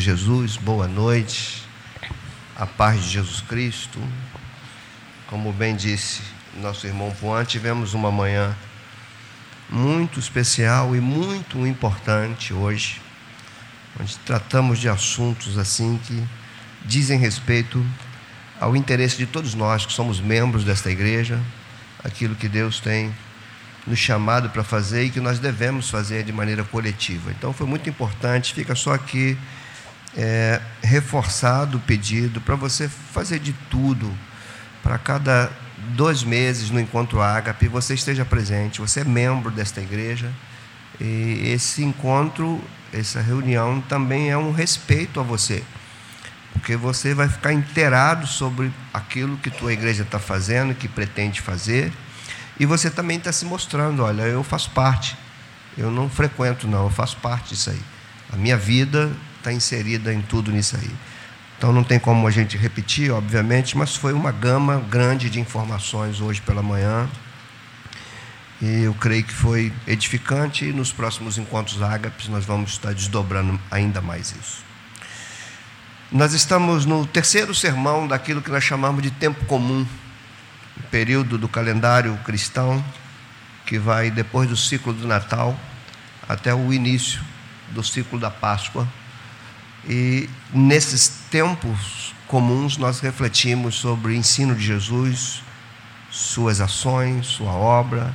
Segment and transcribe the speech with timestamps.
[0.00, 1.62] Jesus, boa noite,
[2.56, 3.98] a paz de Jesus Cristo.
[5.26, 6.22] Como bem disse
[6.56, 8.56] nosso irmão Juan, tivemos uma manhã
[9.68, 13.00] muito especial e muito importante hoje,
[14.00, 16.22] onde tratamos de assuntos assim que
[16.84, 17.84] dizem respeito
[18.60, 21.40] ao interesse de todos nós que somos membros desta igreja,
[22.04, 23.14] aquilo que Deus tem
[23.86, 27.30] nos chamado para fazer e que nós devemos fazer de maneira coletiva.
[27.30, 29.36] Então foi muito importante, fica só aqui
[30.16, 34.12] é, reforçado o pedido para você fazer de tudo
[34.82, 35.50] para cada
[35.94, 38.80] dois meses no encontro Ágape você esteja presente.
[38.80, 40.30] Você é membro desta igreja
[41.00, 42.60] e esse encontro,
[42.92, 45.64] essa reunião também é um respeito a você,
[46.52, 51.92] porque você vai ficar inteirado sobre aquilo que tua igreja está fazendo, que pretende fazer,
[52.60, 55.16] e você também está se mostrando, olha, eu faço parte.
[55.76, 57.80] Eu não frequento, não, eu faço parte disso aí.
[58.30, 59.10] A minha vida
[59.42, 60.90] está inserida em tudo nisso aí.
[61.58, 66.20] Então não tem como a gente repetir, obviamente, mas foi uma gama grande de informações
[66.20, 67.08] hoje pela manhã.
[68.60, 73.60] E eu creio que foi edificante e nos próximos encontros ágapes nós vamos estar desdobrando
[73.70, 74.64] ainda mais isso.
[76.10, 79.86] Nós estamos no terceiro sermão daquilo que nós chamamos de tempo comum,
[80.90, 82.84] período do calendário cristão,
[83.66, 85.58] que vai depois do ciclo do Natal
[86.28, 87.20] até o início
[87.70, 88.86] do ciclo da Páscoa
[89.88, 95.42] e nesses tempos comuns nós refletimos sobre o ensino de Jesus,
[96.10, 98.14] suas ações, sua obra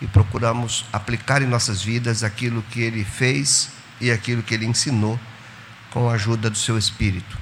[0.00, 5.18] e procuramos aplicar em nossas vidas aquilo que ele fez e aquilo que ele ensinou
[5.90, 7.38] com a ajuda do seu Espírito.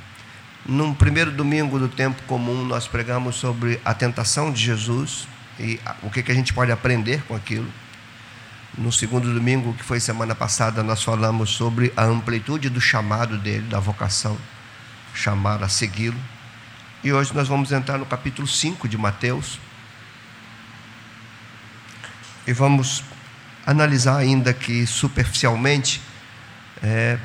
[0.64, 5.26] No primeiro domingo do tempo comum, nós pregamos sobre a tentação de Jesus
[5.58, 7.68] e o que, que a gente pode aprender com aquilo.
[8.76, 13.68] No segundo domingo, que foi semana passada, nós falamos sobre a amplitude do chamado dele,
[13.68, 14.38] da vocação,
[15.14, 16.18] chamar a segui-lo.
[17.04, 19.60] E hoje nós vamos entrar no capítulo 5 de Mateus.
[22.46, 23.04] E vamos
[23.66, 26.00] analisar, ainda que superficialmente,
[26.82, 27.18] é,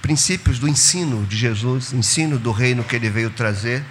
[0.00, 3.84] princípios do ensino de Jesus, ensino do reino que ele veio trazer.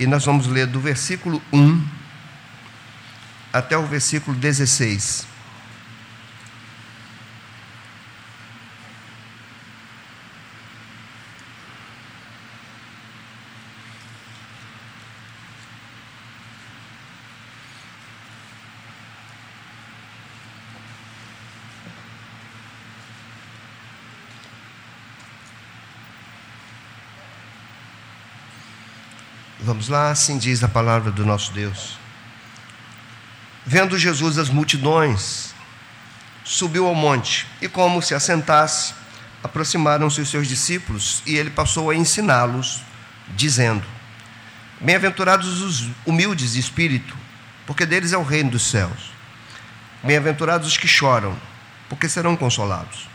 [0.00, 1.97] E nós vamos ler do versículo 1
[3.52, 5.26] até o versículo 16.
[29.60, 32.07] Vamos lá, assim diz a palavra do nosso Deus.
[33.70, 35.52] Vendo Jesus as multidões,
[36.42, 38.94] subiu ao monte e, como se assentasse,
[39.44, 42.80] aproximaram-se os seus discípulos e ele passou a ensiná-los,
[43.36, 43.84] dizendo:
[44.80, 47.14] Bem-aventurados os humildes de espírito,
[47.66, 49.12] porque deles é o reino dos céus.
[50.02, 51.38] Bem-aventurados os que choram,
[51.90, 53.06] porque serão consolados.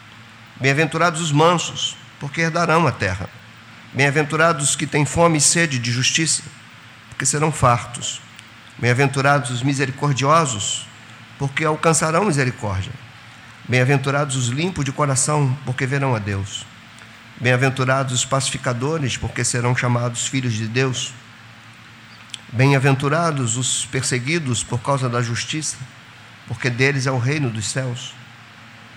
[0.57, 3.27] Bem-aventurados os mansos, porque herdarão a terra.
[3.91, 6.43] Bem-aventurados os que têm fome e sede de justiça,
[7.09, 8.21] porque serão fartos.
[8.77, 10.87] Bem-aventurados os misericordiosos,
[11.37, 12.91] porque alcançarão misericórdia.
[13.67, 16.65] Bem-aventurados os limpos de coração, porque verão a Deus.
[17.39, 21.13] Bem-aventurados os pacificadores, porque serão chamados filhos de Deus.
[22.51, 25.77] Bem-aventurados os perseguidos por causa da justiça,
[26.47, 28.13] porque deles é o reino dos céus.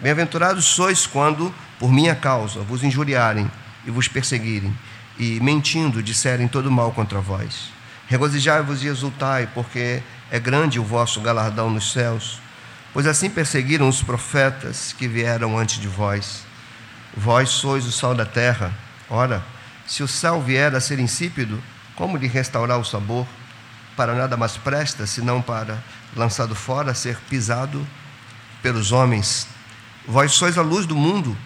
[0.01, 3.51] Bem-aventurados sois quando, por minha causa, vos injuriarem
[3.87, 4.77] e vos perseguirem,
[5.19, 7.76] e mentindo disserem todo mal contra vós.
[8.09, 12.41] Regozijai-vos e exultai, porque é grande o vosso galardão nos céus.
[12.93, 16.45] Pois assim perseguiram os profetas que vieram antes de vós.
[17.17, 18.73] Vós sois o sal da terra.
[19.11, 19.43] Ora,
[19.87, 21.63] se o sal vier a ser insípido,
[21.95, 23.27] como lhe restaurar o sabor?
[23.97, 25.83] Para nada mais presta, senão para,
[26.15, 27.87] lançado fora, ser pisado
[28.63, 29.49] pelos homens.
[30.07, 31.37] Vós sois a luz do mundo.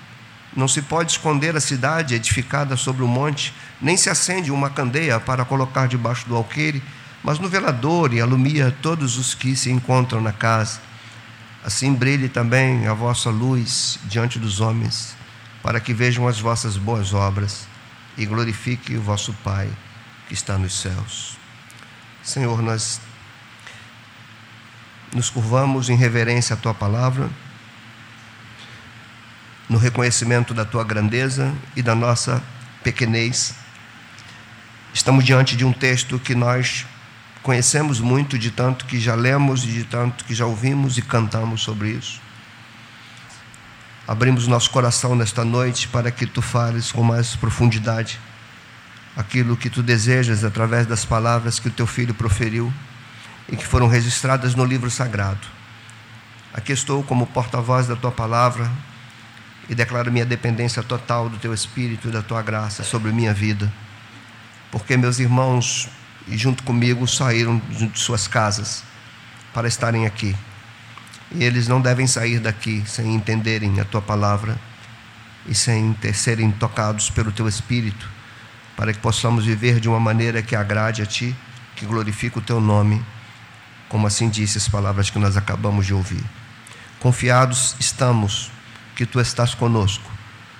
[0.54, 5.20] Não se pode esconder a cidade edificada sobre o monte, nem se acende uma candeia
[5.20, 6.82] para colocar debaixo do alqueire,
[7.22, 10.80] mas no velador e alumia todos os que se encontram na casa.
[11.64, 15.14] Assim brilhe também a vossa luz diante dos homens,
[15.62, 17.68] para que vejam as vossas boas obras
[18.16, 19.68] e glorifique o vosso Pai
[20.26, 21.36] que está nos céus.
[22.22, 23.00] Senhor, nós
[25.14, 27.30] nos curvamos em reverência à tua palavra
[29.70, 32.42] no reconhecimento da tua grandeza e da nossa
[32.82, 33.54] pequenez.
[34.92, 36.84] Estamos diante de um texto que nós
[37.40, 41.62] conhecemos muito, de tanto que já lemos e de tanto que já ouvimos e cantamos
[41.62, 42.20] sobre isso.
[44.08, 48.18] abrimos nosso coração nesta noite para que tu fales com mais profundidade
[49.16, 52.72] aquilo que tu desejas através das palavras que o teu filho proferiu
[53.48, 55.46] e que foram registradas no livro sagrado.
[56.52, 58.68] Aqui estou como porta-voz da tua palavra
[59.70, 63.72] e declaro minha dependência total do teu espírito e da tua graça sobre minha vida.
[64.70, 65.88] Porque meus irmãos,
[66.28, 68.84] junto comigo, saíram de suas casas
[69.54, 70.36] para estarem aqui.
[71.32, 74.58] E eles não devem sair daqui sem entenderem a tua palavra
[75.46, 78.10] e sem ter, serem tocados pelo teu espírito,
[78.76, 81.34] para que possamos viver de uma maneira que agrade a ti,
[81.76, 83.02] que glorifique o teu nome
[83.90, 86.24] como assim disse as palavras que nós acabamos de ouvir.
[87.00, 88.50] Confiados estamos
[89.00, 90.04] que tu estás conosco,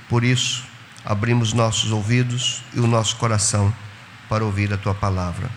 [0.09, 0.65] por isso
[1.05, 3.71] abrimos nossos ouvidos e o nosso coração
[4.31, 5.51] para ouvir a tua palavra.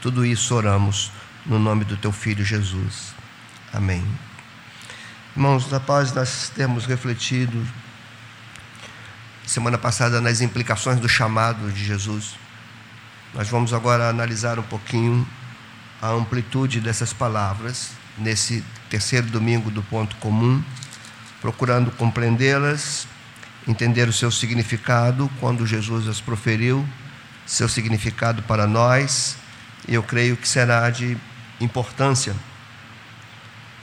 [0.00, 1.10] Tudo isso oramos
[1.44, 3.12] no nome do teu filho Jesus.
[3.72, 4.06] Amém.
[5.34, 7.66] Irmãos, após nós termos refletido
[9.44, 12.36] semana passada nas implicações do chamado de Jesus,
[13.34, 15.26] nós vamos agora analisar um pouquinho
[16.00, 20.62] a amplitude dessas palavras nesse terceiro domingo do ponto comum,
[21.40, 23.06] procurando compreendê-las,
[23.66, 26.86] entender o seu significado quando Jesus as proferiu,
[27.46, 29.36] seu significado para nós,
[29.86, 31.16] e eu creio que será de
[31.60, 32.34] importância.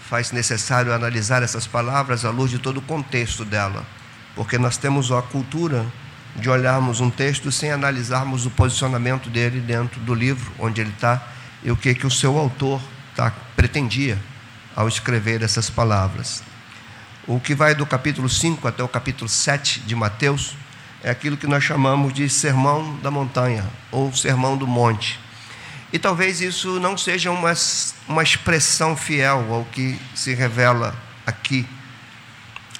[0.07, 3.85] Faz necessário analisar essas palavras à luz de todo o contexto dela,
[4.35, 5.85] porque nós temos a cultura
[6.35, 11.25] de olharmos um texto sem analisarmos o posicionamento dele dentro do livro onde ele está
[11.63, 12.81] e o que, que o seu autor
[13.15, 14.19] tá, pretendia
[14.75, 16.43] ao escrever essas palavras.
[17.27, 20.55] O que vai do capítulo 5 até o capítulo 7 de Mateus
[21.03, 25.19] é aquilo que nós chamamos de sermão da montanha ou sermão do monte.
[25.91, 27.51] E talvez isso não seja uma,
[28.07, 30.95] uma expressão fiel ao que se revela
[31.25, 31.67] aqui.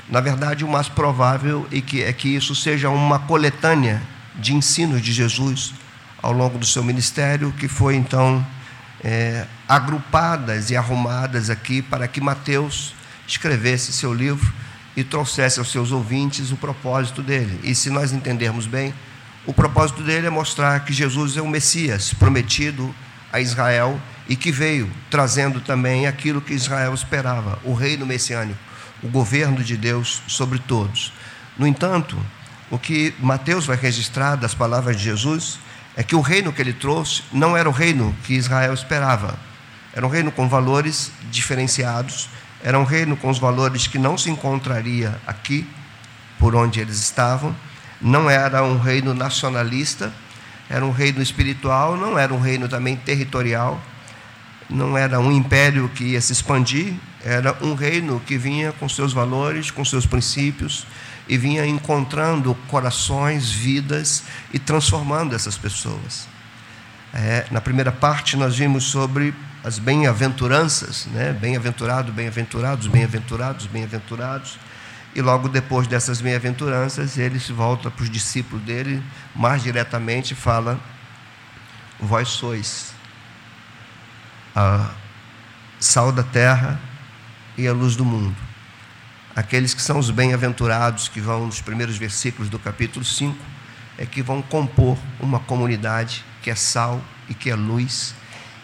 [0.07, 4.00] Na verdade, o mais provável é que, é que isso seja uma coletânea
[4.36, 5.74] de ensinos de Jesus
[6.21, 8.45] ao longo do seu ministério, que foi então
[9.03, 12.94] é, agrupadas e arrumadas aqui para que Mateus
[13.27, 14.54] escrevesse seu livro
[14.95, 17.60] e trouxesse aos seus ouvintes o propósito dele.
[17.63, 18.94] E se nós entendermos bem,
[19.45, 22.94] o propósito dele é mostrar que Jesus é o Messias prometido
[23.31, 28.60] a Israel e que veio trazendo também aquilo que Israel esperava, o reino messiânico,
[29.04, 31.13] o governo de Deus sobre todos.
[31.57, 32.18] No entanto,
[32.71, 35.60] o que Mateus vai registrar das palavras de Jesus
[35.95, 39.38] é que o reino que ele trouxe não era o reino que Israel esperava.
[39.94, 42.30] Era um reino com valores diferenciados,
[42.63, 45.68] era um reino com os valores que não se encontraria aqui,
[46.40, 47.56] por onde eles estavam.
[48.02, 50.12] Não era um reino nacionalista,
[50.69, 53.81] era um reino espiritual, não era um reino também territorial,
[54.69, 56.94] não era um império que ia se expandir,
[57.24, 60.86] era um reino que vinha com seus valores, com seus princípios,
[61.28, 64.24] e vinha encontrando corações, vidas
[64.54, 66.28] e transformando essas pessoas.
[67.13, 69.34] É, na primeira parte, nós vimos sobre
[69.65, 71.33] as bem-aventuranças, né?
[71.33, 74.59] bem-aventurado, bem-aventurados, bem-aventurados, bem-aventurados.
[75.15, 79.03] E logo depois dessas bem-aventuranças, ele se volta para os discípulos dele,
[79.35, 80.79] mais diretamente fala:
[82.00, 82.94] Vós sois
[84.56, 84.91] a
[85.79, 86.79] sal da terra
[87.57, 88.45] e a luz do mundo
[89.35, 93.38] aqueles que são os bem-aventurados, que vão nos primeiros versículos do capítulo 5,
[93.97, 98.16] é que vão compor uma comunidade que é sal e que é luz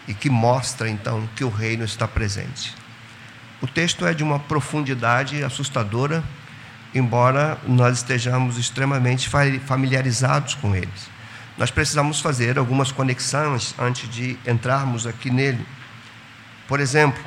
[0.06, 2.74] e que mostra então que o reino está presente.
[3.60, 6.24] O texto é de uma profundidade assustadora,
[6.94, 9.28] embora nós estejamos extremamente
[9.64, 11.10] familiarizados com eles.
[11.56, 15.64] Nós precisamos fazer algumas conexões antes de entrarmos aqui nele.
[16.66, 17.22] Por exemplo,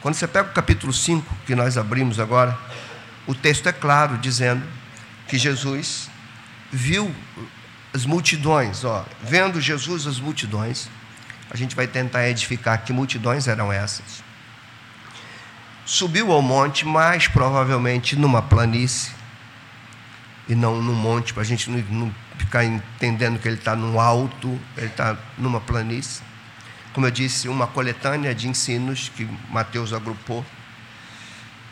[0.00, 2.56] quando você pega o capítulo 5, que nós abrimos agora,
[3.26, 4.62] o texto é claro, dizendo
[5.26, 6.10] que Jesus
[6.70, 7.12] viu
[7.92, 10.90] as multidões, ó, vendo Jesus as multidões,
[11.54, 14.22] a gente vai tentar edificar que multidões eram essas.
[15.86, 19.12] Subiu ao monte, mais provavelmente numa planície,
[20.46, 23.98] e não num monte, para a gente não, não ficar entendendo que ele está num
[23.98, 26.22] alto, ele está numa planície
[26.94, 30.46] como eu disse, uma coletânea de ensinos que Mateus agrupou.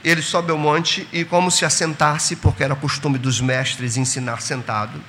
[0.02, 5.00] Ele sobe ao monte e, como se assentasse, porque era costume dos mestres ensinar sentado,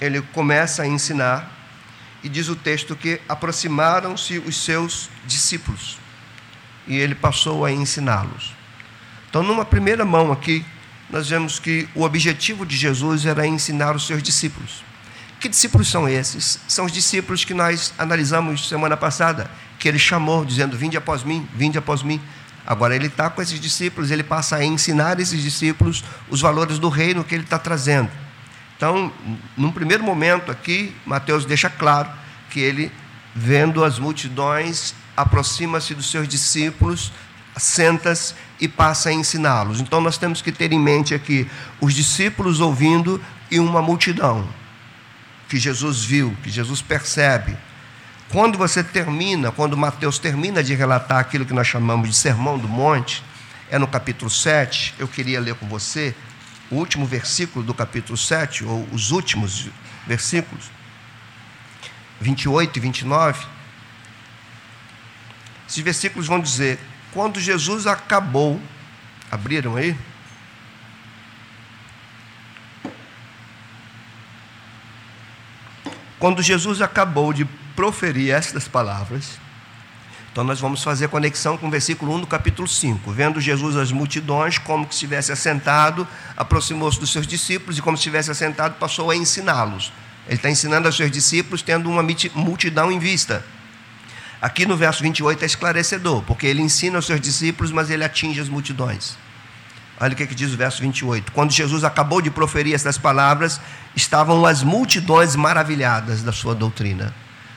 [0.00, 1.51] ele começa a ensinar
[2.22, 6.02] e diz o texto que aproximaram-se os seus discípulos
[6.86, 8.54] e ele passou a ensiná-los.
[9.28, 10.64] Então, numa primeira mão aqui,
[11.10, 14.84] nós vemos que o objetivo de Jesus era ensinar os seus discípulos.
[15.40, 16.60] Que discípulos são esses?
[16.68, 21.46] São os discípulos que nós analisamos semana passada, que ele chamou, dizendo: Vinde após mim,
[21.54, 22.20] vinde após mim.
[22.64, 26.88] Agora ele está com esses discípulos, ele passa a ensinar esses discípulos os valores do
[26.88, 28.08] reino que ele está trazendo.
[28.82, 29.12] Então,
[29.56, 32.10] num primeiro momento aqui, Mateus deixa claro
[32.50, 32.90] que ele,
[33.32, 37.12] vendo as multidões, aproxima-se dos seus discípulos,
[37.56, 39.80] senta-se e passa a ensiná-los.
[39.80, 41.48] Então, nós temos que ter em mente aqui
[41.80, 43.22] os discípulos ouvindo
[43.52, 44.48] e uma multidão
[45.48, 47.56] que Jesus viu, que Jesus percebe.
[48.30, 52.66] Quando você termina, quando Mateus termina de relatar aquilo que nós chamamos de Sermão do
[52.66, 53.22] Monte,
[53.70, 56.16] é no capítulo 7, eu queria ler com você
[56.72, 59.68] o último versículo do capítulo 7, ou os últimos
[60.06, 60.70] versículos,
[62.18, 63.46] 28 e 29.
[65.68, 66.80] Esses versículos vão dizer:
[67.12, 68.58] quando Jesus acabou,
[69.30, 69.94] abriram aí?
[76.18, 77.44] Quando Jesus acabou de
[77.76, 79.38] proferir estas palavras,
[80.32, 83.12] então nós vamos fazer conexão com o versículo 1 do capítulo 5.
[83.12, 88.00] Vendo Jesus as multidões, como que estivesse assentado, aproximou-se dos seus discípulos e como se
[88.00, 89.92] estivesse assentado, passou a ensiná-los.
[90.26, 92.02] Ele está ensinando aos seus discípulos, tendo uma
[92.34, 93.44] multidão em vista.
[94.40, 98.40] Aqui no verso 28 é esclarecedor, porque ele ensina aos seus discípulos, mas ele atinge
[98.40, 99.18] as multidões.
[100.00, 101.30] Olha o que, é que diz o verso 28.
[101.30, 103.60] Quando Jesus acabou de proferir essas palavras,
[103.94, 107.14] estavam as multidões maravilhadas da sua doutrina.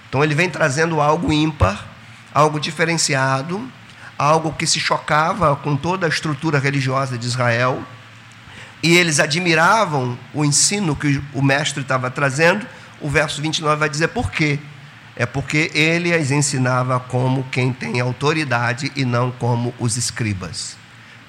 [0.09, 1.94] Então ele vem trazendo algo ímpar,
[2.35, 3.65] algo diferenciado,
[4.17, 7.81] algo que se chocava com toda a estrutura religiosa de Israel.
[8.83, 12.67] E eles admiravam o ensino que o mestre estava trazendo.
[12.99, 14.59] O verso 29 vai dizer por quê.
[15.15, 20.75] É porque ele as ensinava como quem tem autoridade e não como os escribas.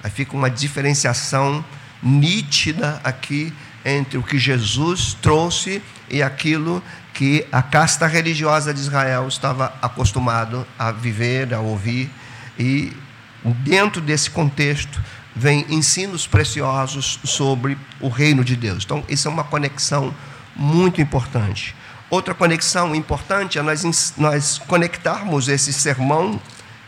[0.03, 1.63] Aí fica uma diferenciação
[2.03, 3.53] nítida aqui
[3.85, 6.83] entre o que Jesus trouxe e aquilo
[7.17, 12.11] que a casta religiosa de Israel estava acostumado a viver, a ouvir,
[12.59, 12.95] e
[13.43, 15.01] dentro desse contexto
[15.35, 18.83] vem ensinos preciosos sobre o reino de Deus.
[18.85, 20.13] Então, isso é uma conexão
[20.55, 21.75] muito importante.
[22.07, 26.39] Outra conexão importante é nós, nós conectarmos esse sermão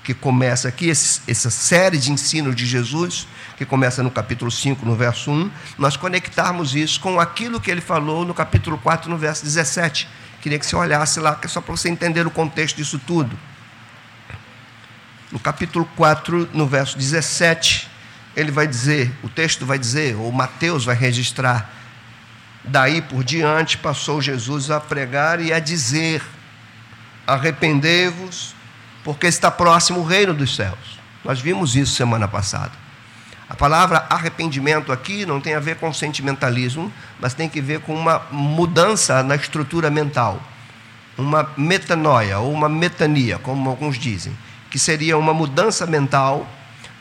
[0.09, 4.83] que começa aqui, esse, essa série de ensino de Jesus, que começa no capítulo 5,
[4.83, 9.19] no verso 1, nós conectarmos isso com aquilo que ele falou no capítulo 4, no
[9.19, 10.09] verso 17.
[10.41, 13.37] Queria que você olhasse lá, só para você entender o contexto disso tudo.
[15.31, 17.87] No capítulo 4, no verso 17,
[18.35, 21.71] ele vai dizer, o texto vai dizer, ou Mateus vai registrar,
[22.63, 26.23] daí por diante passou Jesus a pregar e a dizer:
[27.27, 28.57] arrependei-vos
[29.03, 30.99] porque está próximo o reino dos céus.
[31.23, 32.71] Nós vimos isso semana passada.
[33.49, 37.95] A palavra arrependimento aqui não tem a ver com sentimentalismo, mas tem que ver com
[37.95, 40.39] uma mudança na estrutura mental.
[41.17, 44.37] Uma metanoia ou uma metania, como alguns dizem,
[44.69, 46.47] que seria uma mudança mental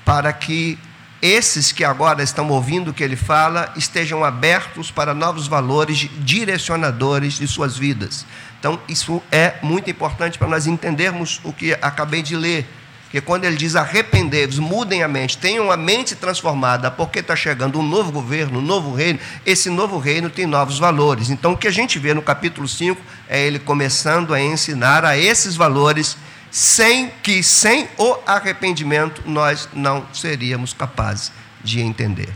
[0.04, 0.78] para que
[1.20, 7.34] esses que agora estão ouvindo o que ele fala estejam abertos para novos valores direcionadores
[7.34, 8.24] de suas vidas.
[8.58, 12.66] Então, isso é muito importante para nós entendermos o que acabei de ler.
[13.10, 17.78] Que quando ele diz arrependei-vos, mudem a mente, tenham a mente transformada, porque está chegando
[17.78, 21.30] um novo governo, um novo reino, esse novo reino tem novos valores.
[21.30, 25.16] Então, o que a gente vê no capítulo 5 é ele começando a ensinar a
[25.16, 26.18] esses valores,
[26.50, 31.32] sem que, sem o arrependimento, nós não seríamos capazes
[31.64, 32.28] de entender.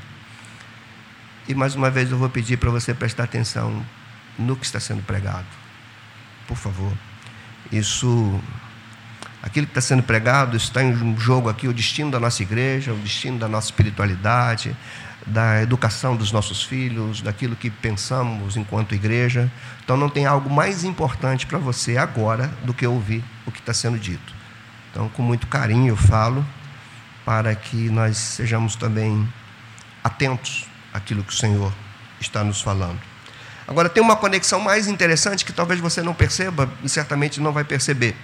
[1.46, 3.84] E mais uma vez eu vou pedir para você prestar atenção
[4.38, 5.61] no que está sendo pregado
[6.46, 6.92] por favor.
[7.70, 8.40] Isso,
[9.42, 12.98] aquilo que está sendo pregado, está em jogo aqui o destino da nossa igreja, o
[12.98, 14.76] destino da nossa espiritualidade,
[15.26, 19.50] da educação dos nossos filhos, daquilo que pensamos enquanto igreja.
[19.84, 23.72] Então não tem algo mais importante para você agora do que ouvir o que está
[23.72, 24.34] sendo dito.
[24.90, 26.44] Então, com muito carinho eu falo
[27.24, 29.26] para que nós sejamos também
[30.02, 31.72] atentos àquilo que o Senhor
[32.20, 33.11] está nos falando.
[33.66, 37.64] Agora, tem uma conexão mais interessante que talvez você não perceba e certamente não vai
[37.64, 38.16] perceber.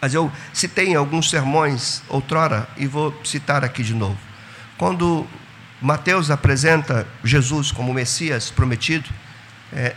[0.00, 4.18] Mas eu citei em alguns sermões outrora e vou citar aqui de novo.
[4.78, 5.26] Quando
[5.80, 9.08] Mateus apresenta Jesus como Messias prometido,
[9.72, 9.94] é,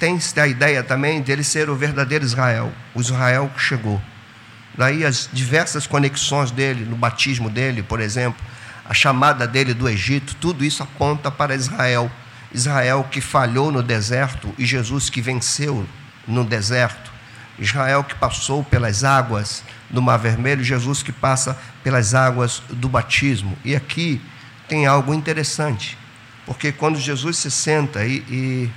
[0.00, 4.00] tem a ideia também dele ser o verdadeiro Israel, o Israel que chegou.
[4.76, 8.42] Daí as diversas conexões dele, no batismo dele, por exemplo,
[8.84, 12.10] a chamada dele do Egito, tudo isso aponta para Israel
[12.54, 15.84] Israel que falhou no deserto e Jesus que venceu
[16.26, 17.12] no deserto.
[17.58, 23.58] Israel que passou pelas águas do Mar Vermelho, Jesus que passa pelas águas do batismo.
[23.64, 24.20] E aqui
[24.68, 25.98] tem algo interessante,
[26.46, 28.70] porque quando Jesus se senta e, e,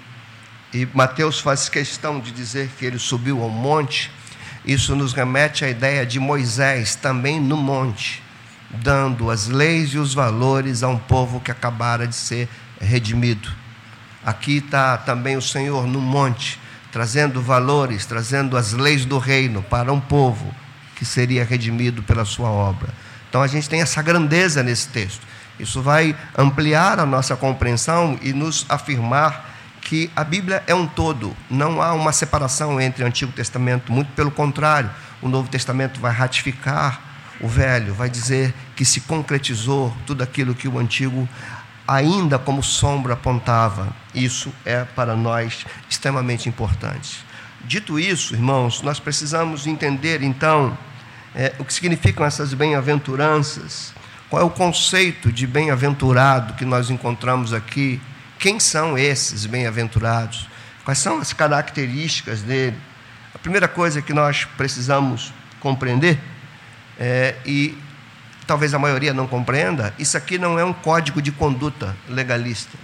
[0.73, 4.11] e Mateus faz questão de dizer que ele subiu ao monte,
[4.65, 8.23] isso nos remete à ideia de Moisés também no monte.
[8.69, 13.49] dando as leis e os valores a um povo que acabara de ser redimido.
[14.27, 16.59] Aqui está também o Senhor no monte,
[16.91, 20.53] trazendo valores, trazendo as leis do reino para um povo
[20.97, 22.89] que seria redimido pela sua obra.
[23.29, 25.25] Então a gente tem essa grandeza nesse texto.
[25.57, 31.33] Isso vai ampliar a nossa compreensão e nos afirmar que a Bíblia é um todo,
[31.49, 34.91] não há uma separação entre o Antigo Testamento, muito pelo contrário,
[35.21, 36.99] o Novo Testamento vai ratificar
[37.39, 41.29] o Velho, vai dizer que se concretizou tudo aquilo que o Antigo
[41.87, 43.95] ainda como sombra apontava.
[44.13, 47.25] Isso é para nós extremamente importante.
[47.63, 50.77] Dito isso, irmãos, nós precisamos entender então
[51.35, 53.93] é, o que significam essas bem-aventuranças,
[54.29, 58.01] qual é o conceito de bem-aventurado que nós encontramos aqui,
[58.39, 60.47] quem são esses bem-aventurados,
[60.83, 62.77] quais são as características dele.
[63.33, 66.19] A primeira coisa que nós precisamos compreender,
[66.99, 67.77] é, e
[68.47, 72.77] talvez a maioria não compreenda, isso aqui não é um código de conduta legalista.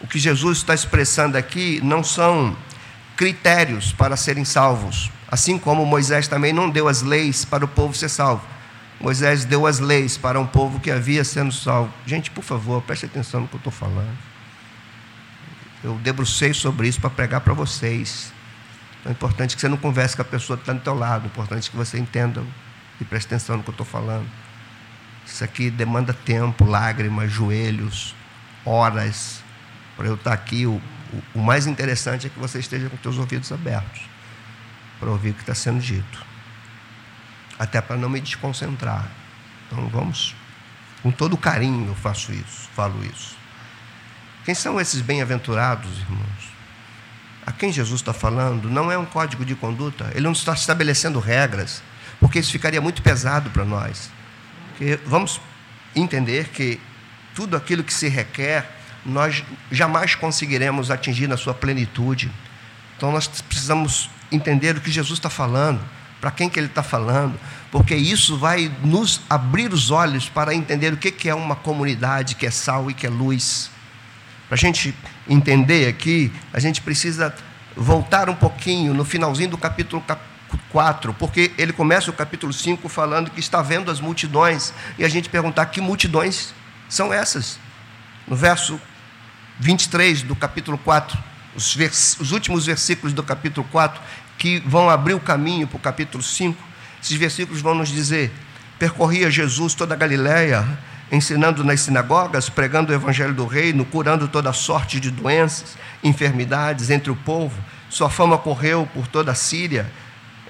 [0.00, 2.56] O que Jesus está expressando aqui não são
[3.16, 7.94] critérios para serem salvos, assim como Moisés também não deu as leis para o povo
[7.94, 8.42] ser salvo.
[9.00, 11.92] Moisés deu as leis para um povo que havia sendo salvo.
[12.06, 14.16] Gente, por favor, preste atenção no que eu estou falando.
[15.82, 18.32] Eu debrucei sobre isso para pregar para vocês.
[19.00, 21.24] Então é importante que você não converse com a pessoa que está do teu lado.
[21.24, 22.42] É importante que você entenda
[22.98, 24.26] e preste atenção no que eu estou falando.
[25.26, 28.14] Isso aqui demanda tempo, lágrimas, joelhos,
[28.64, 29.42] horas,
[29.96, 30.66] para eu estar aqui.
[30.66, 30.80] O,
[31.12, 34.02] o, o mais interessante é que você esteja com seus ouvidos abertos
[34.98, 36.24] para ouvir o que está sendo dito.
[37.58, 39.08] Até para não me desconcentrar.
[39.66, 40.34] Então vamos,
[41.02, 43.36] com todo carinho eu faço isso, falo isso.
[44.44, 46.54] Quem são esses bem-aventurados, irmãos?
[47.46, 51.18] A quem Jesus está falando não é um código de conduta, ele não está estabelecendo
[51.18, 51.82] regras,
[52.20, 54.10] porque isso ficaria muito pesado para nós.
[54.76, 55.40] Porque vamos
[55.94, 56.80] entender que
[57.34, 58.68] tudo aquilo que se requer,
[59.04, 62.30] nós jamais conseguiremos atingir na sua plenitude.
[62.96, 65.80] Então nós precisamos entender o que Jesus está falando,
[66.20, 67.38] para quem que ele está falando,
[67.70, 72.46] porque isso vai nos abrir os olhos para entender o que é uma comunidade que
[72.46, 73.70] é sal e que é luz.
[74.48, 74.94] Para a gente
[75.28, 77.34] entender aqui, a gente precisa
[77.76, 80.02] voltar um pouquinho no finalzinho do capítulo
[80.70, 85.08] 4, porque ele começa o capítulo 5 falando que está vendo as multidões, e a
[85.08, 86.54] gente perguntar que multidões
[86.88, 87.58] são essas.
[88.26, 88.80] No verso
[89.60, 91.16] 23 do capítulo 4,
[91.54, 94.00] os, vers os últimos versículos do capítulo 4,
[94.38, 96.60] que vão abrir o caminho para o capítulo 5,
[97.02, 98.32] esses versículos vão nos dizer:
[98.78, 100.66] percorria Jesus toda a Galiléia,
[101.12, 107.10] ensinando nas sinagogas, pregando o evangelho do reino, curando toda sorte de doenças, enfermidades entre
[107.10, 107.56] o povo.
[107.88, 109.90] Sua fama correu por toda a Síria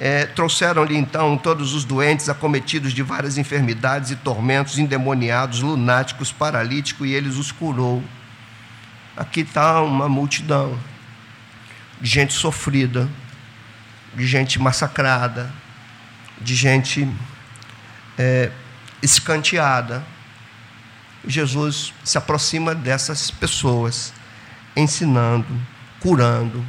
[0.01, 7.07] é, Trouxeram-lhe então todos os doentes acometidos de várias enfermidades e tormentos, endemoniados, lunáticos, paralíticos,
[7.07, 8.03] e eles os curou.
[9.17, 10.77] Aqui está uma multidão
[12.01, 13.09] de gente sofrida,
[14.15, 15.53] de gente massacrada,
[16.41, 17.09] de gente
[18.19, 18.51] é,
[19.01, 20.05] escanteada.
[21.27, 24.13] Jesus se aproxima dessas pessoas,
[24.77, 25.47] ensinando,
[26.01, 26.67] curando,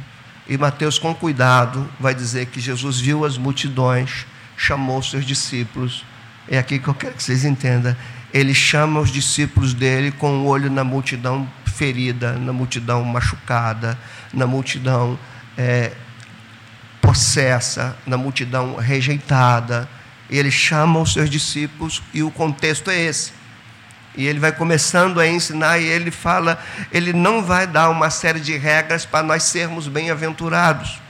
[0.48, 6.04] e Mateus, com cuidado, vai dizer que Jesus viu as multidões, chamou seus discípulos.
[6.48, 7.96] É aqui que eu quero que vocês entendam.
[8.32, 13.98] Ele chama os discípulos dele com o olho na multidão ferida, na multidão machucada,
[14.32, 15.18] na multidão
[15.58, 15.92] é,
[17.00, 19.88] possessa, na multidão rejeitada.
[20.30, 23.32] Ele chama os seus discípulos e o contexto é esse.
[24.16, 26.58] E ele vai começando a ensinar, e ele fala,
[26.90, 31.00] ele não vai dar uma série de regras para nós sermos bem-aventurados.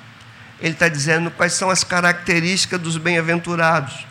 [0.61, 4.07] Ele está dizendo quais são as características dos bem-aventurados.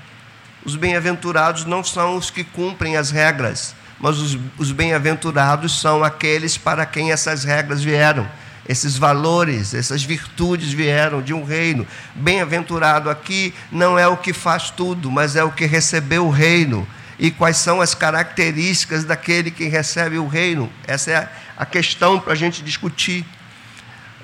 [0.64, 6.58] Os bem-aventurados não são os que cumprem as regras, mas os, os bem-aventurados são aqueles
[6.58, 8.28] para quem essas regras vieram,
[8.68, 11.86] esses valores, essas virtudes vieram de um reino.
[12.16, 16.88] Bem-aventurado aqui não é o que faz tudo, mas é o que recebeu o reino
[17.18, 20.72] e quais são as características daquele que recebe o reino.
[20.86, 23.26] Essa é a questão para a gente discutir.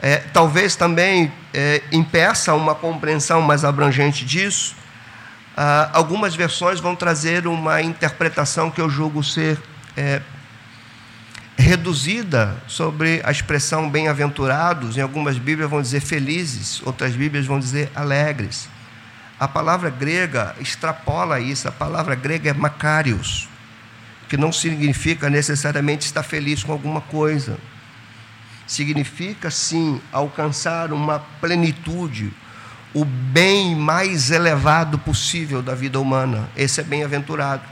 [0.01, 4.75] É, talvez também é, impeça uma compreensão mais abrangente disso.
[5.56, 9.60] Ah, algumas versões vão trazer uma interpretação que eu julgo ser
[9.95, 10.21] é,
[11.58, 14.97] reduzida sobre a expressão bem-aventurados.
[14.97, 18.67] Em algumas Bíblias vão dizer felizes, outras Bíblias vão dizer alegres.
[19.41, 21.67] A palavra grega extrapola isso.
[21.67, 23.49] A palavra grega é macarios,
[24.30, 27.58] que não significa necessariamente estar feliz com alguma coisa.
[28.67, 32.32] Significa, sim, alcançar uma plenitude,
[32.93, 36.47] o bem mais elevado possível da vida humana.
[36.56, 37.63] Esse é bem-aventurado.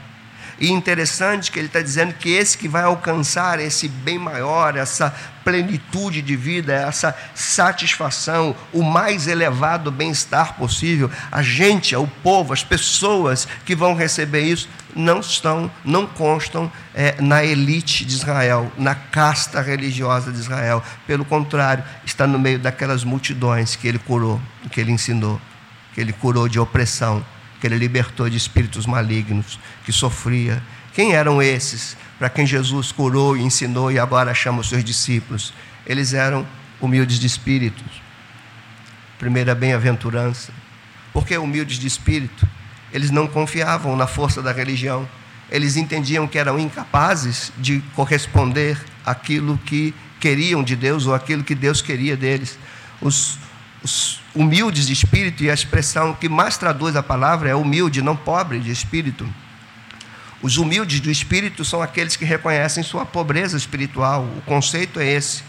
[0.60, 5.14] E interessante que ele está dizendo que esse que vai alcançar esse bem maior, essa
[5.42, 12.62] plenitude de vida, essa satisfação, o mais elevado bem-estar possível, a gente, o povo, as
[12.62, 18.94] pessoas que vão receber isso, não estão, não constam é, na elite de Israel, na
[18.94, 20.82] casta religiosa de Israel.
[21.06, 24.38] Pelo contrário, está no meio daquelas multidões que ele curou,
[24.70, 25.40] que ele ensinou,
[25.94, 27.24] que ele curou de opressão,
[27.60, 30.62] que ele libertou de espíritos malignos, que sofria.
[30.94, 35.52] Quem eram esses para quem Jesus curou e ensinou e agora chama os seus discípulos?
[35.86, 36.46] Eles eram
[36.80, 37.84] humildes de espírito.
[39.18, 40.52] Primeira bem-aventurança.
[41.12, 42.46] Por que humildes de espírito?
[42.92, 45.08] Eles não confiavam na força da religião.
[45.50, 51.54] Eles entendiam que eram incapazes de corresponder àquilo que queriam de Deus ou aquilo que
[51.54, 52.58] Deus queria deles.
[53.00, 53.38] Os,
[53.82, 58.16] os humildes de espírito, e a expressão que mais traduz a palavra é humilde, não
[58.16, 59.28] pobre de espírito.
[60.42, 64.24] Os humildes do espírito são aqueles que reconhecem sua pobreza espiritual.
[64.38, 65.42] O conceito é esse.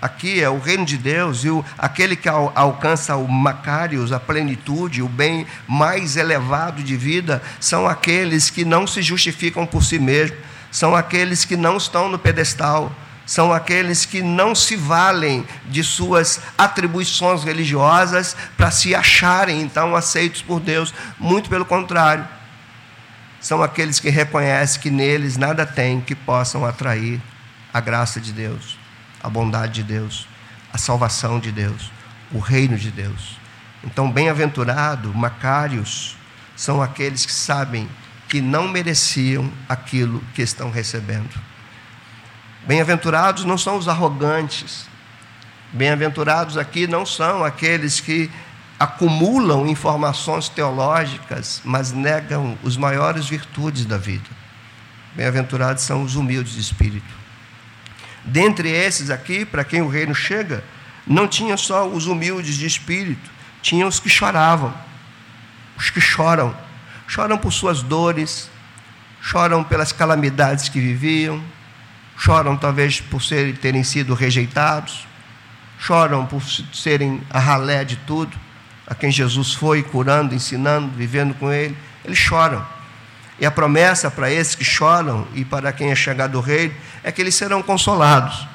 [0.00, 4.20] Aqui é o reino de Deus e o, aquele que al, alcança o Macários, a
[4.20, 9.98] plenitude, o bem mais elevado de vida, são aqueles que não se justificam por si
[9.98, 10.38] mesmos,
[10.70, 12.94] são aqueles que não estão no pedestal,
[13.28, 20.40] são aqueles que não se valem de suas atribuições religiosas para se acharem então aceitos
[20.40, 22.26] por Deus, muito pelo contrário.
[23.38, 27.20] São aqueles que reconhecem que neles nada tem que possam atrair
[27.72, 28.78] a graça de Deus
[29.22, 30.26] a bondade de Deus,
[30.72, 31.90] a salvação de Deus,
[32.32, 33.38] o reino de Deus.
[33.84, 36.16] Então, bem-aventurado, Macários,
[36.56, 37.88] são aqueles que sabem
[38.28, 41.30] que não mereciam aquilo que estão recebendo.
[42.68, 44.86] Bem-aventurados não são os arrogantes.
[45.72, 48.30] Bem-aventurados aqui não são aqueles que
[48.78, 54.28] acumulam informações teológicas, mas negam os maiores virtudes da vida.
[55.14, 57.14] Bem-aventurados são os humildes de espírito.
[58.22, 60.62] Dentre esses aqui, para quem o reino chega,
[61.06, 63.30] não tinha só os humildes de espírito,
[63.62, 64.74] tinha os que choravam,
[65.74, 66.54] os que choram,
[67.06, 68.50] choram por suas dores,
[69.22, 71.42] choram pelas calamidades que viviam,
[72.18, 75.06] choram talvez por serem, terem sido rejeitados,
[75.78, 76.42] choram por
[76.74, 78.36] serem a ralé de tudo,
[78.86, 82.66] a quem Jesus foi curando, ensinando, vivendo com ele, eles choram.
[83.38, 87.12] E a promessa para esses que choram e para quem é chegado ao reino é
[87.12, 88.48] que eles serão consolados.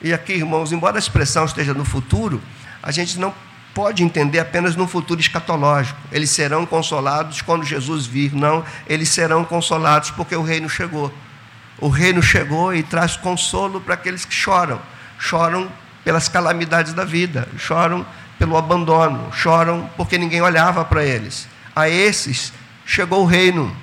[0.00, 2.40] E aqui, irmãos, embora a expressão esteja no futuro,
[2.80, 3.34] a gente não
[3.74, 5.98] pode entender apenas no futuro escatológico.
[6.12, 8.32] Eles serão consolados quando Jesus vir.
[8.32, 11.12] Não, eles serão consolados porque o reino chegou.
[11.78, 14.80] O reino chegou e traz consolo para aqueles que choram.
[15.18, 15.70] Choram
[16.04, 18.04] pelas calamidades da vida, choram
[18.38, 21.48] pelo abandono, choram porque ninguém olhava para eles.
[21.74, 22.52] A esses
[22.84, 23.74] chegou o reino.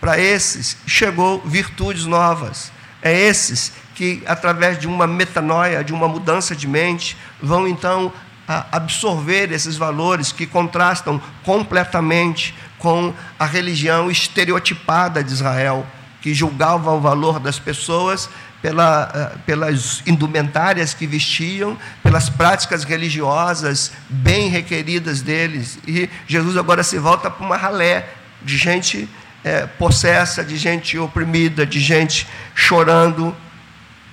[0.00, 2.72] Para esses chegou virtudes novas.
[3.02, 8.12] É esses que, através de uma metanoia, de uma mudança de mente, vão então
[8.72, 15.86] absorver esses valores que contrastam completamente com a religião estereotipada de Israel,
[16.20, 18.28] que julgava o valor das pessoas
[18.60, 25.78] pela, eh, pelas indumentárias que vestiam, pelas práticas religiosas bem requeridas deles.
[25.86, 28.08] E Jesus agora se volta para uma ralé
[28.42, 29.08] de gente
[29.42, 33.34] é, possessa, de gente oprimida, de gente chorando.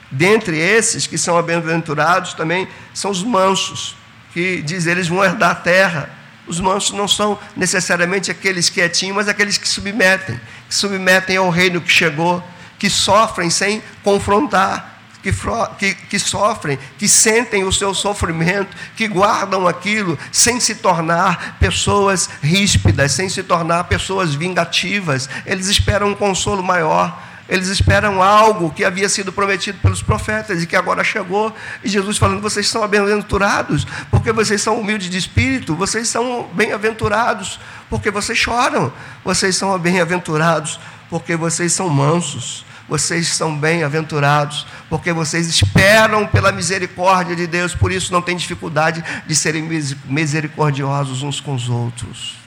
[0.10, 3.96] Dentre esses que são bem-aventurados também são os mansos,
[4.34, 6.10] que diz eles vão herdar a terra.
[6.48, 11.82] Os mansos não são necessariamente aqueles quietinhos, mas aqueles que submetem, que submetem ao reino
[11.82, 12.44] que chegou,
[12.78, 15.32] que sofrem sem confrontar, que,
[15.78, 22.30] que, que, sofrem, que sentem o seu sofrimento, que guardam aquilo sem se tornar pessoas
[22.42, 25.30] ríspidas, sem se tornar pessoas vingativas.
[25.46, 27.28] Eles esperam um consolo maior.
[27.50, 31.56] Eles esperam algo que havia sido prometido pelos profetas e que agora chegou.
[31.82, 37.58] E Jesus falando: vocês são bem-aventurados, porque vocês são humildes de espírito, vocês são bem-aventurados,
[37.90, 38.92] porque vocês choram,
[39.24, 47.36] vocês são bem-aventurados, porque vocês são mansos vocês são bem-aventurados, porque vocês esperam pela misericórdia
[47.36, 49.68] de Deus, por isso não tem dificuldade de serem
[50.06, 52.38] misericordiosos uns com os outros.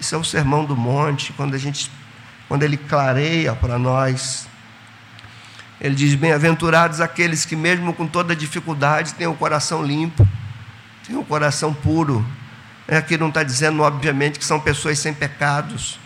[0.00, 1.90] Isso é o sermão do monte, quando a gente,
[2.48, 4.48] quando ele clareia para nós.
[5.80, 10.26] Ele diz: Bem-aventurados aqueles que, mesmo com toda dificuldade, têm o coração limpo,
[11.06, 12.26] têm o coração puro.
[12.86, 15.98] É, aqui não está dizendo, obviamente, que são pessoas sem pecados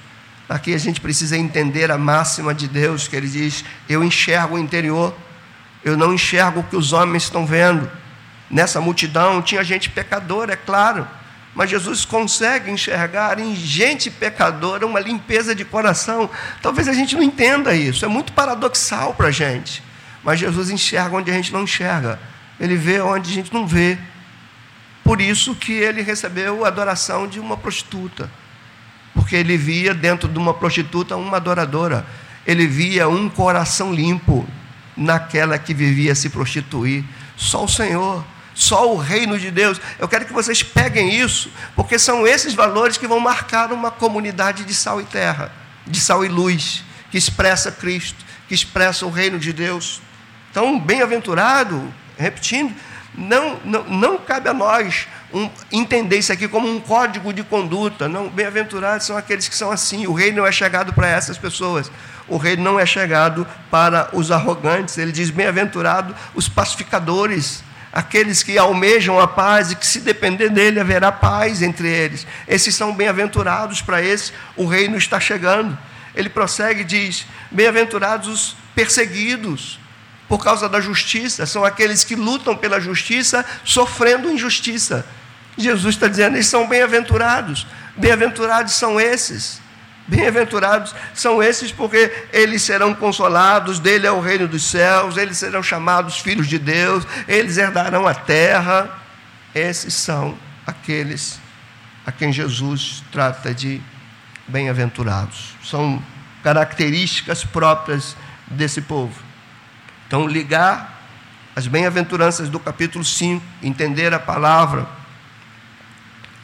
[0.48, 4.58] Aqui a gente precisa entender a máxima de Deus, que ele diz: Eu enxergo o
[4.58, 5.14] interior,
[5.84, 7.90] eu não enxergo o que os homens estão vendo.
[8.50, 11.06] Nessa multidão tinha gente pecadora, é claro,
[11.54, 16.30] mas Jesus consegue enxergar em gente pecadora uma limpeza de coração.
[16.62, 19.82] Talvez a gente não entenda isso, é muito paradoxal para a gente,
[20.24, 22.18] mas Jesus enxerga onde a gente não enxerga,
[22.58, 23.98] ele vê onde a gente não vê.
[25.08, 28.30] Por isso que ele recebeu a adoração de uma prostituta,
[29.14, 32.06] porque ele via dentro de uma prostituta uma adoradora,
[32.46, 34.46] ele via um coração limpo
[34.94, 37.06] naquela que vivia se prostituir.
[37.38, 39.80] Só o Senhor, só o reino de Deus.
[39.98, 44.62] Eu quero que vocês peguem isso, porque são esses valores que vão marcar uma comunidade
[44.62, 45.50] de sal e terra,
[45.86, 50.02] de sal e luz, que expressa Cristo, que expressa o reino de Deus.
[50.50, 51.82] Então, bem-aventurado,
[52.18, 52.74] repetindo,
[53.14, 58.08] não, não, não cabe a nós um, entender isso aqui como um código de conduta.
[58.08, 60.06] Não, bem-aventurados são aqueles que são assim.
[60.06, 61.90] O reino não é chegado para essas pessoas.
[62.28, 64.98] O reino não é chegado para os arrogantes.
[64.98, 70.78] Ele diz: bem-aventurado os pacificadores, aqueles que almejam a paz e que, se depender dele,
[70.78, 72.26] haverá paz entre eles.
[72.46, 75.76] Esses são bem-aventurados, para esses o reino está chegando.
[76.14, 79.80] Ele prossegue e diz: bem-aventurados os perseguidos
[80.28, 85.06] por causa da justiça, são aqueles que lutam pela justiça, sofrendo injustiça.
[85.56, 87.66] Jesus está dizendo, eles são bem-aventurados.
[87.96, 89.60] Bem-aventurados são esses.
[90.06, 95.62] Bem-aventurados são esses, porque eles serão consolados, dele é o reino dos céus, eles serão
[95.62, 98.88] chamados filhos de Deus, eles herdarão a terra.
[99.54, 101.40] Esses são aqueles
[102.06, 103.82] a quem Jesus trata de
[104.46, 105.54] bem-aventurados.
[105.62, 106.02] São
[106.42, 109.27] características próprias desse povo.
[110.08, 111.02] Então, ligar
[111.54, 114.88] as bem-aventuranças do capítulo 5, entender a palavra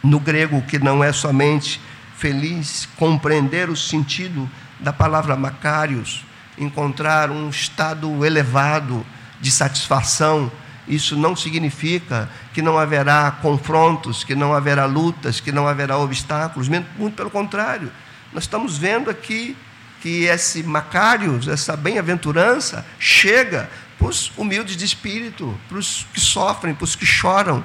[0.02, 1.80] no grego, que não é somente
[2.14, 6.26] feliz, compreender o sentido da palavra macários,
[6.58, 9.04] encontrar um estado elevado
[9.40, 10.52] de satisfação.
[10.86, 16.68] Isso não significa que não haverá confrontos, que não haverá lutas, que não haverá obstáculos,
[16.68, 17.90] muito pelo contrário.
[18.30, 19.56] Nós estamos vendo aqui
[20.04, 26.74] que esse Macários, essa bem-aventurança, chega para os humildes de espírito, para os que sofrem,
[26.74, 27.64] para os que choram,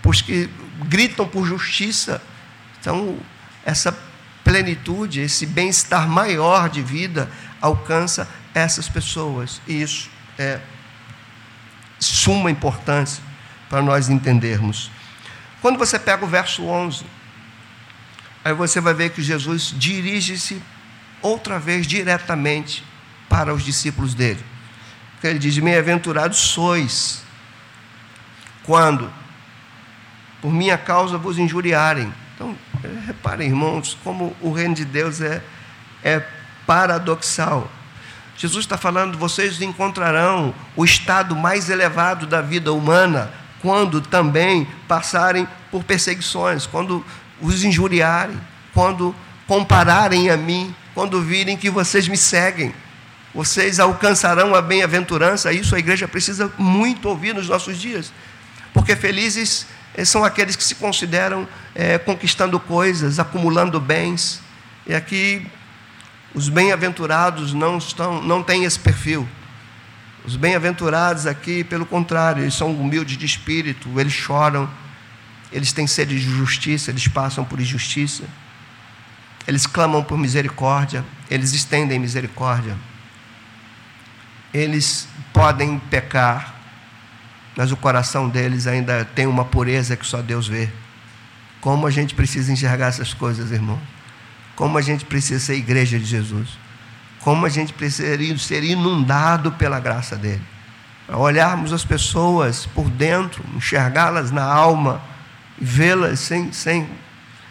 [0.00, 0.48] para os que
[0.86, 2.22] gritam por justiça.
[2.80, 3.18] Então,
[3.66, 3.94] essa
[4.42, 9.60] plenitude, esse bem-estar maior de vida alcança essas pessoas.
[9.68, 10.60] E isso é
[11.98, 13.22] suma importância
[13.68, 14.90] para nós entendermos.
[15.60, 17.04] Quando você pega o verso 11,
[18.42, 20.62] aí você vai ver que Jesus dirige-se
[21.24, 22.84] outra vez diretamente
[23.28, 24.44] para os discípulos dele.
[25.22, 27.22] Ele diz: Bem-aventurados sois
[28.62, 29.10] quando
[30.40, 32.12] por minha causa vos injuriarem.
[32.34, 32.54] Então,
[33.06, 35.42] reparem, irmãos, como o reino de Deus é,
[36.02, 36.22] é
[36.66, 37.70] paradoxal.
[38.36, 43.32] Jesus está falando, vocês encontrarão o estado mais elevado da vida humana
[43.62, 47.02] quando também passarem por perseguições, quando
[47.40, 48.38] os injuriarem,
[48.74, 49.14] quando
[49.46, 52.72] compararem a mim, quando virem que vocês me seguem.
[53.34, 55.52] Vocês alcançarão a bem-aventurança.
[55.52, 58.12] Isso a igreja precisa muito ouvir nos nossos dias.
[58.72, 64.40] Porque felizes eh, são aqueles que se consideram é, conquistando coisas, acumulando bens.
[64.86, 65.44] E aqui
[66.32, 69.28] os bem-aventurados não, estão, não têm esse perfil.
[70.24, 74.70] Os bem-aventurados aqui, pelo contrário, eles são humildes de espírito, eles choram,
[75.52, 78.24] eles têm sede de justiça, eles passam por injustiça.
[79.46, 82.76] Eles clamam por misericórdia, eles estendem misericórdia.
[84.52, 86.54] Eles podem pecar,
[87.56, 90.70] mas o coração deles ainda tem uma pureza que só Deus vê.
[91.60, 93.80] Como a gente precisa enxergar essas coisas, irmão?
[94.54, 96.58] Como a gente precisa ser igreja de Jesus?
[97.20, 100.42] Como a gente precisa ser inundado pela graça dele?
[101.08, 105.02] olharmos as pessoas por dentro, enxergá-las na alma,
[105.58, 106.88] vê-las sem, sem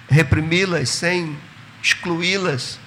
[0.10, 1.38] reprimi-las, sem
[1.84, 2.80] excluí-las.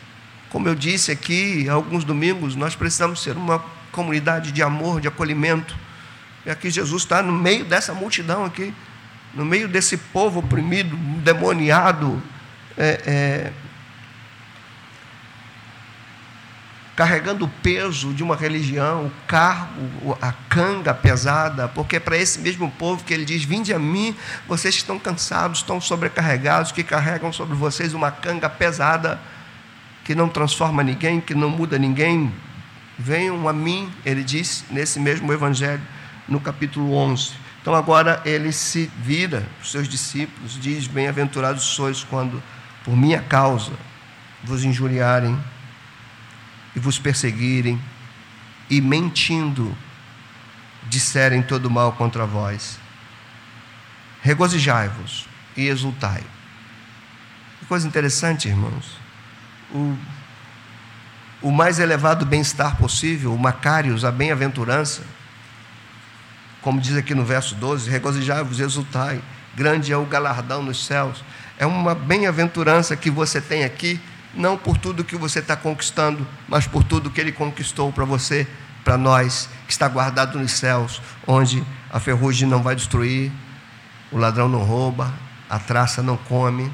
[0.48, 5.76] Como eu disse aqui, alguns domingos, nós precisamos ser uma comunidade de amor, de acolhimento.
[6.46, 8.72] E aqui Jesus está no meio dessa multidão aqui,
[9.34, 12.22] no meio desse povo oprimido, demoniado,
[12.78, 13.52] é, é,
[16.96, 22.40] carregando o peso de uma religião, o cargo, a canga pesada, porque é para esse
[22.40, 24.16] mesmo povo que ele diz: Vinde a mim,
[24.48, 29.20] vocês estão cansados, estão sobrecarregados, que carregam sobre vocês uma canga pesada,
[30.04, 32.32] que não transforma ninguém, que não muda ninguém.
[32.98, 35.82] Venham a mim, ele diz nesse mesmo evangelho,
[36.26, 37.34] no capítulo 11.
[37.60, 42.42] Então agora ele se vira para os seus discípulos, diz: Bem-aventurados sois quando,
[42.82, 43.72] por minha causa,
[44.42, 45.38] vos injuriarem
[46.76, 47.80] e vos perseguirem,
[48.68, 49.74] e mentindo,
[50.84, 52.78] disserem todo mal contra vós.
[54.20, 56.22] Regozijai-vos e exultai,
[57.58, 58.98] Que coisa interessante, irmãos.
[59.72, 59.96] O,
[61.40, 65.02] o mais elevado bem-estar possível, o Macários, a bem-aventurança,
[66.60, 69.22] como diz aqui no verso 12: regozijai-vos, exultai,
[69.54, 71.24] grande é o galardão nos céus.
[71.56, 73.98] É uma bem-aventurança que você tem aqui,
[74.36, 78.46] não por tudo que você está conquistando, mas por tudo que Ele conquistou para você,
[78.84, 83.32] para nós, que está guardado nos céus, onde a ferrugem não vai destruir,
[84.12, 85.12] o ladrão não rouba,
[85.48, 86.72] a traça não come,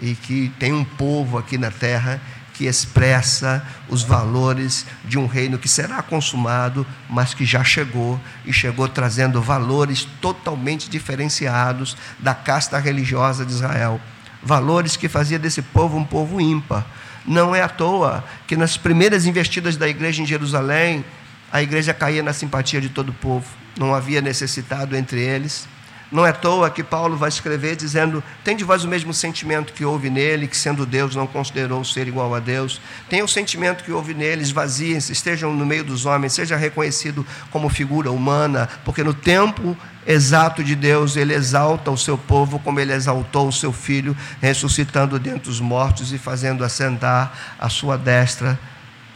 [0.00, 2.20] e que tem um povo aqui na terra
[2.54, 8.52] que expressa os valores de um reino que será consumado, mas que já chegou e
[8.52, 14.00] chegou trazendo valores totalmente diferenciados da casta religiosa de Israel.
[14.42, 16.86] Valores que fazia desse povo um povo ímpar.
[17.26, 21.04] Não é à toa que nas primeiras investidas da igreja em Jerusalém,
[21.52, 23.46] a igreja caía na simpatia de todo o povo.
[23.78, 25.66] Não havia necessitado entre eles
[26.14, 29.72] não é à toa que Paulo vai escrever dizendo: Tem de vós o mesmo sentimento
[29.72, 32.80] que houve nele, que sendo Deus não considerou ser igual a Deus.
[33.08, 37.68] Tenha o sentimento que houve nele, esvaziem-se, estejam no meio dos homens, seja reconhecido como
[37.68, 39.76] figura humana, porque no tempo
[40.06, 45.18] exato de Deus, ele exalta o seu povo como ele exaltou o seu filho, ressuscitando
[45.18, 48.58] dentre os mortos e fazendo assentar a sua destra,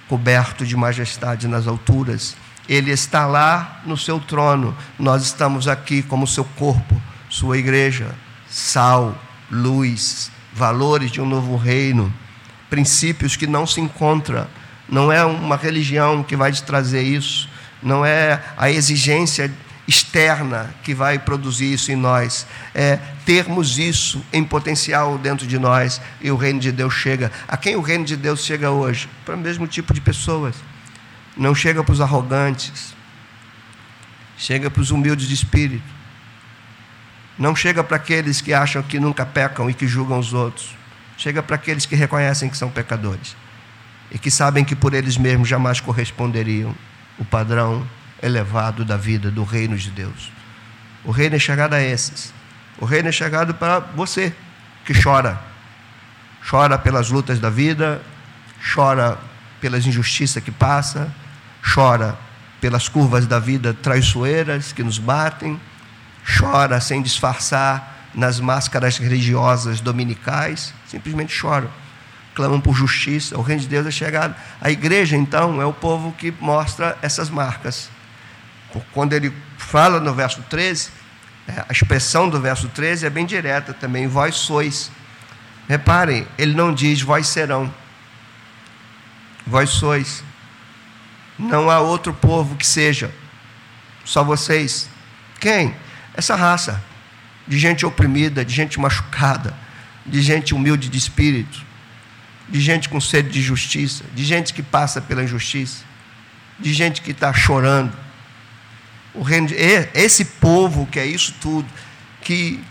[0.09, 2.37] coberto de majestade nas alturas.
[2.69, 8.15] Ele está lá no seu trono, nós estamos aqui como seu corpo, sua igreja,
[8.49, 9.17] sal,
[9.51, 12.13] luz, valores de um novo reino,
[12.69, 14.47] princípios que não se encontram.
[14.89, 17.49] Não é uma religião que vai te trazer isso,
[17.83, 19.53] não é a exigência
[19.89, 25.99] externa que vai produzir isso em nós, é termos isso em potencial dentro de nós
[26.21, 27.33] e o reino de Deus chega.
[27.49, 29.09] A quem o reino de Deus chega hoje?
[29.25, 30.55] Para o mesmo tipo de pessoas.
[31.35, 32.95] Não chega para os arrogantes,
[34.37, 35.99] chega para os humildes de espírito,
[37.39, 40.77] não chega para aqueles que acham que nunca pecam e que julgam os outros,
[41.17, 43.37] chega para aqueles que reconhecem que são pecadores
[44.11, 46.75] e que sabem que por eles mesmos jamais corresponderiam.
[47.19, 47.87] O padrão
[48.23, 50.33] elevado da vida do reino de Deus.
[51.05, 52.33] O reino é chegado a esses.
[52.79, 54.33] O reino é chegado para você
[54.85, 55.41] que chora.
[56.49, 58.01] Chora pelas lutas da vida,
[58.75, 59.19] chora
[59.61, 61.13] pelas injustiças que passa,
[61.75, 62.17] chora
[62.61, 65.61] pelas curvas da vida traiçoeiras que nos batem,
[66.39, 71.69] chora sem disfarçar nas máscaras religiosas dominicais, simplesmente chora.
[72.35, 74.35] Clamam por justiça, o reino de Deus é chegado.
[74.61, 77.91] A igreja, então, é o povo que mostra essas marcas.
[78.93, 80.91] Quando ele fala no verso 13,
[81.47, 84.91] é, a expressão do verso 13 é bem direta também: vós sois.
[85.69, 87.73] Reparem, ele não diz vós serão,
[89.47, 90.25] vós sois.
[91.39, 93.15] Não há outro povo que seja,
[94.05, 94.89] só vocês.
[95.39, 95.75] Quem?
[96.15, 96.83] Essa raça
[97.47, 99.55] de gente oprimida, de gente machucada,
[100.05, 101.63] de gente humilde de espírito,
[102.49, 105.85] de gente com sede de justiça, de gente que passa pela injustiça,
[106.59, 107.93] de gente que está chorando.
[109.15, 109.55] O reino de,
[109.95, 111.69] esse povo que é isso tudo,
[112.21, 112.63] que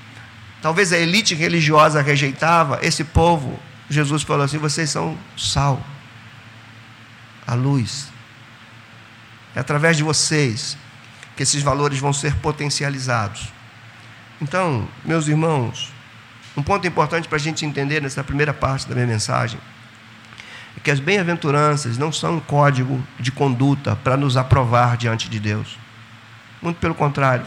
[0.62, 5.82] talvez a elite religiosa rejeitava, esse povo, Jesus falou assim: vocês são sal,
[7.46, 8.12] a luz.
[9.56, 10.78] É através de vocês
[11.36, 13.48] que esses valores vão ser potencializados.
[14.42, 15.92] Então, meus irmãos,
[16.56, 19.60] um ponto importante para a gente entender nessa primeira parte da minha mensagem
[20.76, 25.40] é que as bem-aventuranças não são um código de conduta para nos aprovar diante de
[25.40, 25.78] Deus.
[26.62, 27.46] Muito pelo contrário,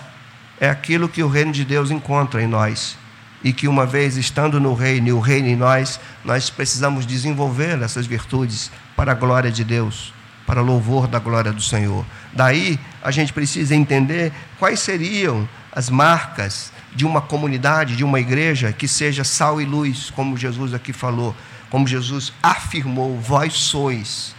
[0.61, 2.97] é aquilo que o reino de Deus encontra em nós.
[3.43, 7.81] E que uma vez estando no reino e o reino em nós, nós precisamos desenvolver
[7.83, 10.13] essas virtudes para a glória de Deus
[10.51, 12.05] para louvor da glória do Senhor.
[12.33, 18.73] Daí a gente precisa entender quais seriam as marcas de uma comunidade, de uma igreja
[18.73, 21.37] que seja sal e luz, como Jesus aqui falou,
[21.71, 24.35] como Jesus afirmou: vós sois.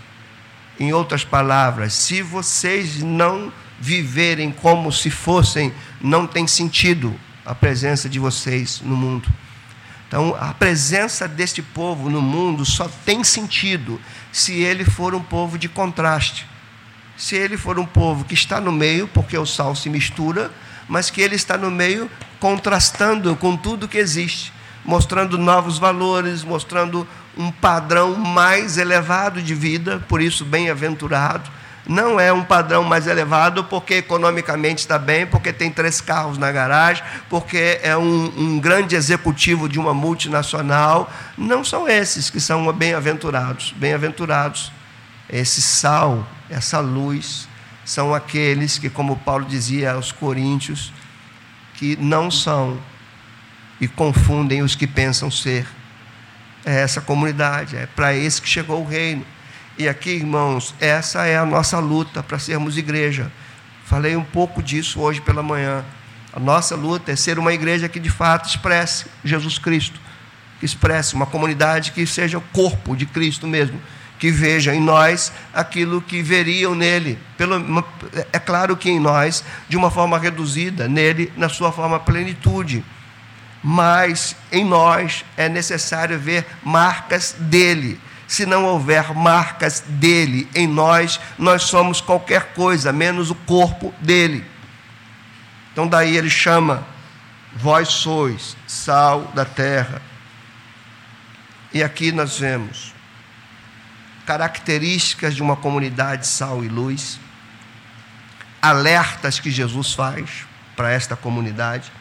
[0.78, 8.08] Em outras palavras, se vocês não viverem como se fossem, não tem sentido a presença
[8.08, 9.28] de vocês no mundo.
[10.08, 14.00] Então, a presença deste povo no mundo só tem sentido
[14.32, 16.46] se ele for um povo de contraste.
[17.18, 20.52] Se ele for um povo que está no meio, porque o sal se mistura,
[20.88, 22.10] mas que ele está no meio
[22.40, 24.54] contrastando com tudo que existe,
[24.86, 27.08] mostrando novos valores, mostrando
[27.38, 31.50] um padrão mais elevado de vida, por isso bem-aventurado
[31.88, 36.52] não é um padrão mais elevado porque economicamente está bem, porque tem três carros na
[36.52, 41.12] garagem, porque é um, um grande executivo de uma multinacional.
[41.38, 43.74] Não são esses que são bem-aventurados.
[43.78, 44.72] Bem-aventurados,
[45.30, 47.48] esse sal, essa luz,
[47.84, 50.94] são aqueles que, como Paulo dizia aos Coríntios,
[51.74, 52.80] que não são
[53.80, 55.68] e confundem os que pensam ser.
[56.64, 59.26] É essa comunidade, é para esse que chegou o reino.
[59.78, 63.32] E aqui, irmãos, essa é a nossa luta para sermos igreja.
[63.86, 65.84] Falei um pouco disso hoje pela manhã.
[66.34, 70.00] A nossa luta é ser uma igreja que de fato expresse Jesus Cristo,
[70.60, 73.82] que expresse uma comunidade que seja o corpo de Cristo mesmo,
[74.20, 77.18] que veja em nós aquilo que veriam nele.
[77.38, 77.84] Pelo,
[78.32, 82.86] é claro que em nós, de uma forma reduzida, nele, na sua forma plenitude.
[83.64, 88.00] Mas em nós é necessário ver marcas dele.
[88.32, 94.46] Se não houver marcas dele em nós, nós somos qualquer coisa, menos o corpo dele.
[95.74, 96.88] Então, daí ele chama:
[97.54, 100.02] Vós sois sal da terra.
[101.74, 102.94] E aqui nós vemos
[104.26, 107.20] características de uma comunidade sal e luz,
[108.62, 110.46] alertas que Jesus faz
[110.78, 111.92] para esta comunidade,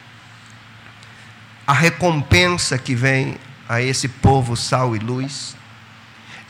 [1.67, 5.59] a recompensa que vem a esse povo sal e luz,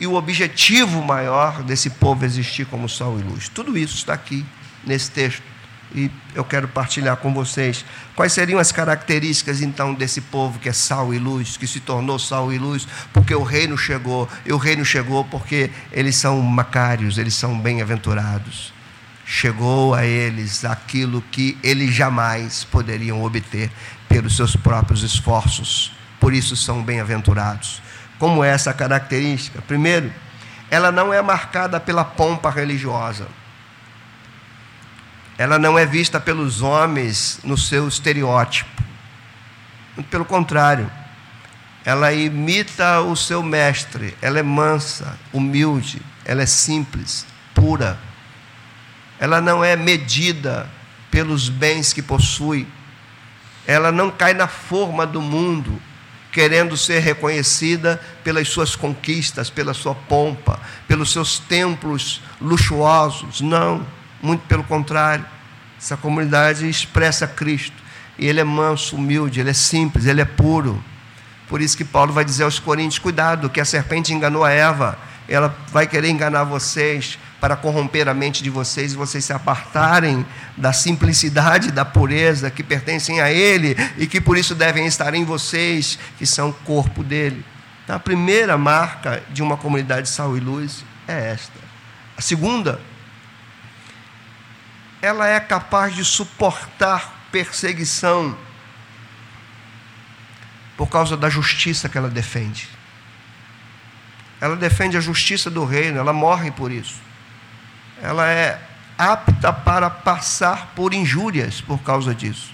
[0.02, 3.48] e o objetivo maior desse povo existir como sal e luz.
[3.48, 4.44] Tudo isso está aqui
[4.84, 5.44] nesse texto
[5.94, 7.84] e eu quero partilhar com vocês
[8.16, 12.18] quais seriam as características então desse povo que é sal e luz, que se tornou
[12.18, 17.16] sal e luz, porque o reino chegou, e o reino chegou porque eles são macários,
[17.16, 18.74] eles são bem-aventurados.
[19.24, 23.70] Chegou a eles aquilo que eles jamais poderiam obter
[24.08, 27.80] pelos seus próprios esforços, por isso são bem-aventurados.
[28.22, 29.60] Como é essa característica?
[29.62, 30.12] Primeiro,
[30.70, 33.26] ela não é marcada pela pompa religiosa
[35.42, 38.82] ela não é vista pelos homens no seu estereótipo.
[40.10, 40.88] Pelo contrário,
[41.84, 47.98] ela imita o seu mestre, ela é mansa, humilde, ela é simples, pura.
[49.18, 50.70] Ela não é medida
[51.10, 52.68] pelos bens que possui.
[53.66, 55.80] Ela não cai na forma do mundo,
[56.32, 60.58] querendo ser reconhecida pelas suas conquistas, pela sua pompa,
[60.88, 63.40] pelos seus templos luxuosos.
[63.40, 63.86] Não
[64.22, 65.26] muito pelo contrário,
[65.76, 67.82] essa comunidade expressa Cristo.
[68.16, 70.82] E ele é manso, humilde, ele é simples, ele é puro.
[71.48, 74.96] Por isso que Paulo vai dizer aos Coríntios: cuidado, que a serpente enganou a Eva,
[75.28, 80.24] ela vai querer enganar vocês para corromper a mente de vocês e vocês se apartarem
[80.56, 85.24] da simplicidade, da pureza que pertencem a Ele e que por isso devem estar em
[85.24, 87.44] vocês, que são o corpo dele.
[87.82, 91.58] Então, a primeira marca de uma comunidade de sal e luz é esta.
[92.16, 92.80] A segunda
[95.02, 98.38] ela é capaz de suportar perseguição
[100.76, 102.68] por causa da justiça que ela defende.
[104.40, 107.10] Ela defende a justiça do reino, ela morre por isso.
[108.02, 108.60] Ela é
[108.98, 112.52] apta para passar por injúrias por causa disso,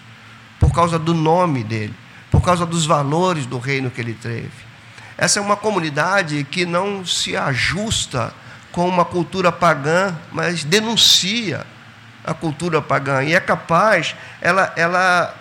[0.60, 1.94] por causa do nome dele,
[2.30, 4.68] por causa dos valores do reino que ele teve.
[5.16, 8.32] Essa é uma comunidade que não se ajusta
[8.70, 11.66] com uma cultura pagã, mas denuncia
[12.24, 15.34] a cultura pagã e é capaz, ela, ela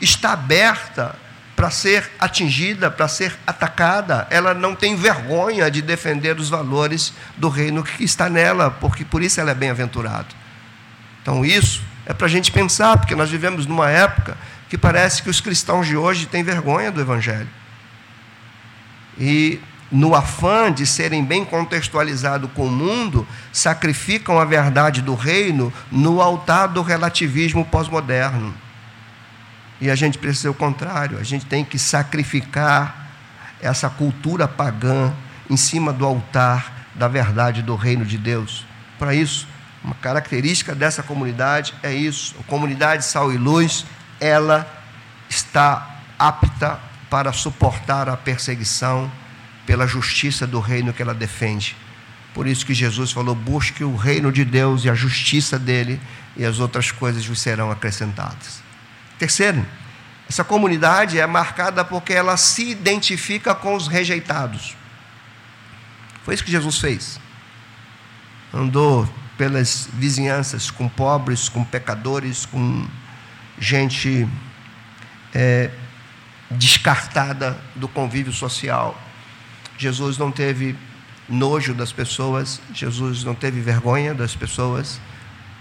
[0.00, 1.16] está aberta
[1.62, 4.26] para ser atingida, para ser atacada.
[4.30, 9.22] Ela não tem vergonha de defender os valores do reino que está nela, porque por
[9.22, 10.26] isso ela é bem-aventurada.
[11.22, 14.36] Então, isso é para a gente pensar, porque nós vivemos numa época
[14.68, 17.48] que parece que os cristãos de hoje têm vergonha do Evangelho.
[19.16, 25.72] E no afã de serem bem contextualizados com o mundo, sacrificam a verdade do reino
[25.92, 28.52] no altar do relativismo pós-moderno.
[29.82, 33.08] E a gente precisa o contrário, a gente tem que sacrificar
[33.60, 35.12] essa cultura pagã
[35.50, 38.64] em cima do altar da verdade do reino de Deus.
[38.96, 39.44] Para isso,
[39.82, 43.84] uma característica dessa comunidade é isso: a comunidade Sal e Luz,
[44.20, 44.72] ela
[45.28, 46.78] está apta
[47.10, 49.10] para suportar a perseguição
[49.66, 51.76] pela justiça do reino que ela defende.
[52.32, 56.00] Por isso que Jesus falou: busque o reino de Deus e a justiça dele,
[56.36, 58.62] e as outras coisas vos serão acrescentadas.
[59.22, 59.64] Terceiro,
[60.28, 64.74] essa comunidade é marcada porque ela se identifica com os rejeitados.
[66.24, 67.20] Foi isso que Jesus fez.
[68.52, 69.08] Andou
[69.38, 72.84] pelas vizinhanças com pobres, com pecadores, com
[73.60, 74.28] gente
[75.32, 75.70] é,
[76.50, 79.00] descartada do convívio social
[79.78, 80.76] Jesus não teve
[81.28, 85.00] nojo das pessoas, Jesus não teve vergonha das pessoas,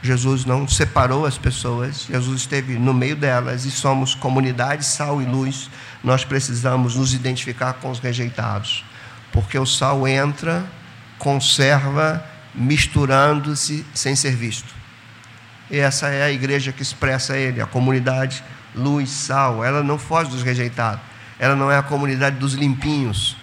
[0.02, 5.26] Jesus não separou as pessoas, Jesus esteve no meio delas e somos comunidade, sal e
[5.26, 5.70] luz.
[6.04, 8.84] Nós precisamos nos identificar com os rejeitados,
[9.32, 10.66] porque o sal entra,
[11.20, 12.26] conserva,
[12.56, 14.74] misturando-se sem ser visto.
[15.70, 18.44] E essa é a igreja que expressa ele, a comunidade,
[18.76, 19.64] luz, sal.
[19.64, 23.36] Ela não foge dos rejeitados ela não é a comunidade dos limpinhos,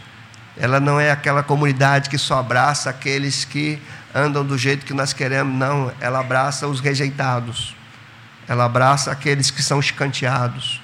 [0.59, 3.81] ela não é aquela comunidade que só abraça aqueles que
[4.15, 7.77] andam do jeito que nós queremos, não, ela abraça os rejeitados,
[8.49, 10.81] ela abraça aqueles que são escanteados,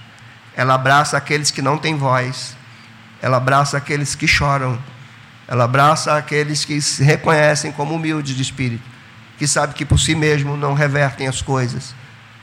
[0.56, 2.56] ela abraça aqueles que não têm voz,
[3.20, 4.78] ela abraça aqueles que choram,
[5.48, 8.84] ela abraça aqueles que se reconhecem como humildes de espírito,
[9.36, 11.94] que sabem que por si mesmo não revertem as coisas.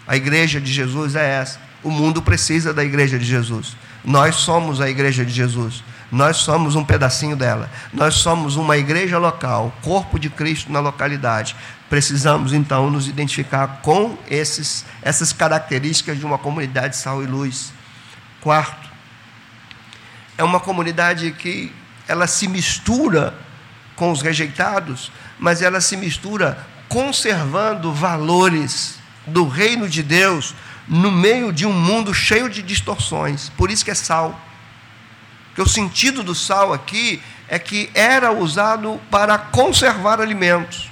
[0.08, 1.60] A igreja de Jesus é essa.
[1.84, 3.78] O mundo precisa da igreja de Jesus.
[4.04, 5.84] Nós somos a igreja de Jesus.
[6.12, 7.70] Nós somos um pedacinho dela.
[7.94, 11.56] Nós somos uma igreja local, corpo de Cristo na localidade.
[11.90, 17.72] Precisamos então nos identificar com esses, essas características de uma comunidade sal e luz.
[18.42, 18.90] Quarto,
[20.38, 21.72] é uma comunidade que
[22.08, 23.34] ela se mistura
[23.96, 26.58] com os rejeitados, mas ela se mistura
[26.90, 30.54] conservando valores do reino de Deus
[30.88, 33.50] no meio de um mundo cheio de distorções.
[33.56, 34.38] Por isso que é sal.
[35.52, 40.90] Porque o sentido do sal aqui é que era usado para conservar alimentos.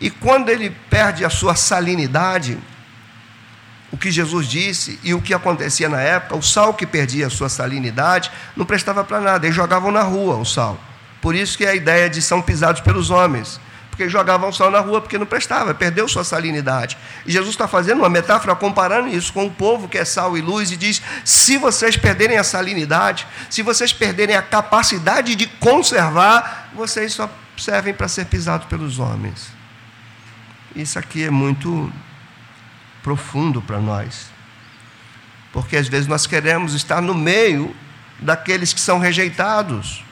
[0.00, 2.58] E quando ele perde a sua salinidade,
[3.92, 7.30] o que Jesus disse e o que acontecia na época, o sal que perdia a
[7.30, 10.78] sua salinidade não prestava para nada, eles jogavam na rua o sal.
[11.20, 13.60] Por isso que é a ideia de são pisados pelos homens,
[13.98, 16.96] porque jogavam sal na rua porque não prestava, perdeu sua salinidade.
[17.26, 20.40] E Jesus está fazendo uma metáfora comparando isso com o povo que é sal e
[20.40, 26.70] luz e diz: se vocês perderem a salinidade, se vocês perderem a capacidade de conservar,
[26.74, 29.48] vocês só servem para ser pisados pelos homens.
[30.76, 31.92] Isso aqui é muito
[33.02, 34.30] profundo para nós.
[35.52, 37.74] Porque às vezes nós queremos estar no meio
[38.20, 40.04] daqueles que são rejeitados.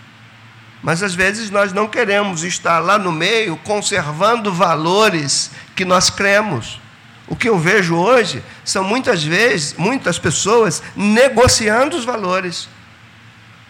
[0.86, 6.80] Mas às vezes nós não queremos estar lá no meio conservando valores que nós cremos.
[7.26, 12.68] O que eu vejo hoje são muitas vezes, muitas pessoas negociando os valores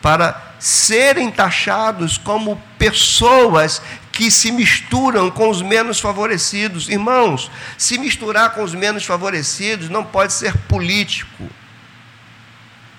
[0.03, 3.81] para serem taxados como pessoas
[4.13, 6.87] que se misturam com os menos favorecidos.
[6.87, 11.49] Irmãos, se misturar com os menos favorecidos não pode ser político,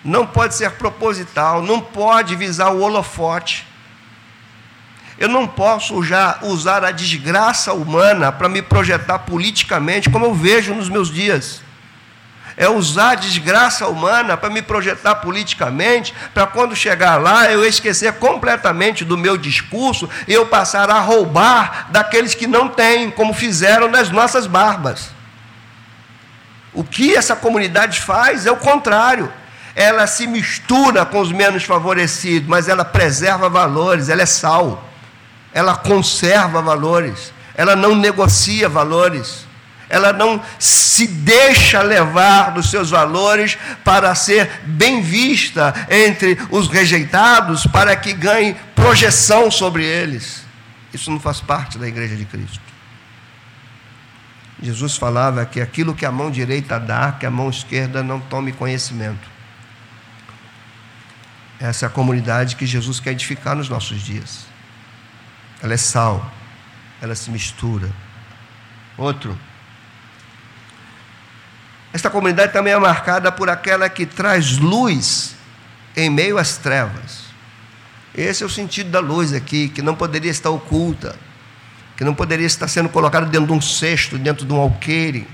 [0.03, 3.76] não pode ser proposital, não pode visar o holofote.
[5.19, 10.73] Eu não posso já usar a desgraça humana para me projetar politicamente, como eu vejo
[10.73, 11.61] nos meus dias
[12.57, 18.13] é usar a desgraça humana para me projetar politicamente, para quando chegar lá eu esquecer
[18.13, 23.87] completamente do meu discurso e eu passar a roubar daqueles que não têm, como fizeram
[23.87, 25.11] nas nossas barbas.
[26.73, 29.31] O que essa comunidade faz é o contrário.
[29.75, 34.83] Ela se mistura com os menos favorecidos, mas ela preserva valores, ela é sal.
[35.57, 39.47] Ela conserva valores, ela não negocia valores
[39.89, 47.65] ela não se deixa levar dos seus valores para ser bem vista entre os rejeitados,
[47.65, 50.43] para que ganhe projeção sobre eles.
[50.93, 52.59] Isso não faz parte da igreja de Cristo.
[54.61, 58.51] Jesus falava que aquilo que a mão direita dá, que a mão esquerda não tome
[58.51, 59.37] conhecimento.
[61.59, 64.56] Essa é a comunidade que Jesus quer edificar nos nossos dias.
[65.61, 66.31] Ela é sal,
[67.01, 67.89] ela se mistura.
[68.97, 69.37] Outro,
[71.93, 75.35] esta comunidade também é marcada por aquela que traz luz
[75.95, 77.25] em meio às trevas.
[78.13, 81.15] Esse é o sentido da luz aqui, que não poderia estar oculta,
[81.95, 85.27] que não poderia estar sendo colocada dentro de um cesto, dentro de um alqueire,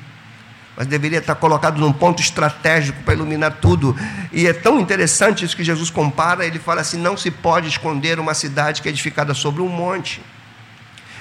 [0.75, 3.95] mas deveria estar colocado num ponto estratégico para iluminar tudo.
[4.31, 8.19] E é tão interessante isso que Jesus compara, ele fala assim: não se pode esconder
[8.19, 10.21] uma cidade que é edificada sobre um monte.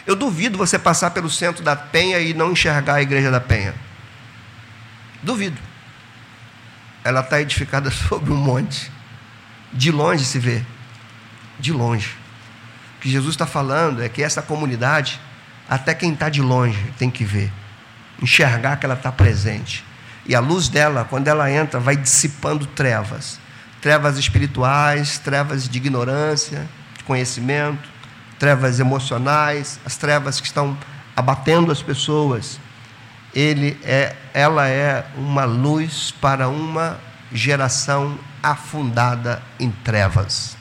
[0.07, 3.75] Eu duvido você passar pelo centro da Penha e não enxergar a igreja da Penha.
[5.23, 5.59] Duvido.
[7.05, 8.91] Ela está edificada sobre um monte.
[9.73, 10.63] De longe se vê.
[11.61, 12.17] De longe.
[12.97, 15.21] O que Jesus está falando é que essa comunidade,
[15.69, 17.53] até quem está de longe tem que ver,
[18.23, 19.85] enxergar que ela está presente.
[20.25, 23.41] E a luz dela, quando ela entra, vai dissipando trevas
[23.81, 27.89] trevas espirituais, trevas de ignorância, de conhecimento,
[28.39, 30.79] trevas emocionais, as trevas que estão
[31.17, 32.61] abatendo as pessoas
[33.35, 36.99] ele é, ela é uma luz para uma
[37.33, 40.57] geração afundada em trevas.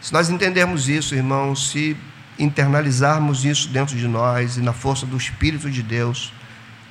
[0.00, 1.96] Se nós entendermos isso, irmãos, se
[2.38, 6.32] internalizarmos isso dentro de nós e na força do Espírito de Deus,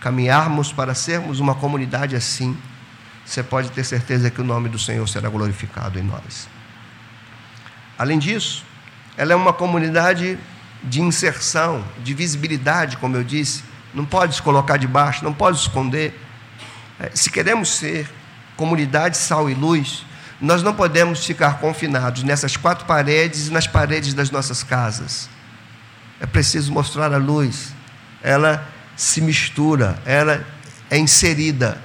[0.02, 2.58] caminharmos para sermos uma comunidade assim,
[3.24, 6.50] você pode ter certeza que o nome do Senhor será glorificado em nós.
[7.98, 8.66] Além disso,
[9.16, 10.38] ela é uma comunidade
[10.84, 15.68] de inserção, de visibilidade, como eu disse, não pode se colocar debaixo, não pode se
[15.68, 16.20] esconder.
[17.00, 18.10] É, se queremos ser
[18.58, 20.04] comunidade sal e luz,
[20.42, 25.30] Nós não podemos ficar confinados nessas quatro paredes e nas paredes das nossas casas.
[26.20, 27.76] É preciso mostrar a luz.
[28.24, 28.68] Ela
[29.02, 30.46] se mistura, ela
[30.88, 31.82] é inserida,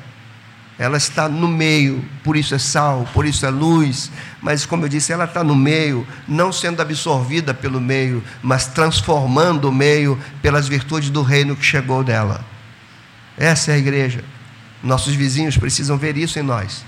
[0.78, 4.12] ela está no meio, por isso é sal, por isso é luz,
[4.42, 9.70] mas como eu disse, ela está no meio, não sendo absorvida pelo meio, mas transformando
[9.70, 12.44] o meio pelas virtudes do reino que chegou dela.
[13.38, 14.22] Essa é a igreja.
[14.82, 16.84] Nossos vizinhos precisam ver isso em nós,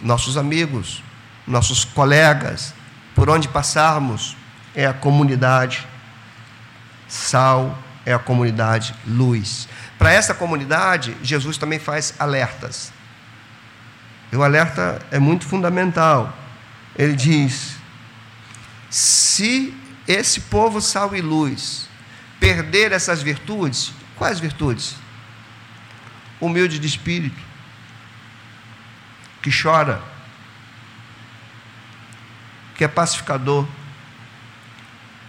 [0.00, 1.02] nossos amigos,
[1.46, 2.72] nossos colegas,
[3.14, 4.34] por onde passarmos,
[4.74, 5.86] é a comunidade.
[7.06, 9.68] Sal é a comunidade luz.
[9.98, 12.90] Para essa comunidade, Jesus também faz alertas.
[14.32, 16.34] E o alerta é muito fundamental.
[16.96, 17.76] Ele diz:
[18.88, 19.74] se
[20.06, 21.86] esse povo sal e luz
[22.40, 24.96] perder essas virtudes, quais virtudes?
[26.40, 27.42] Humilde de espírito,
[29.42, 30.00] que chora,
[32.74, 33.66] que é pacificador,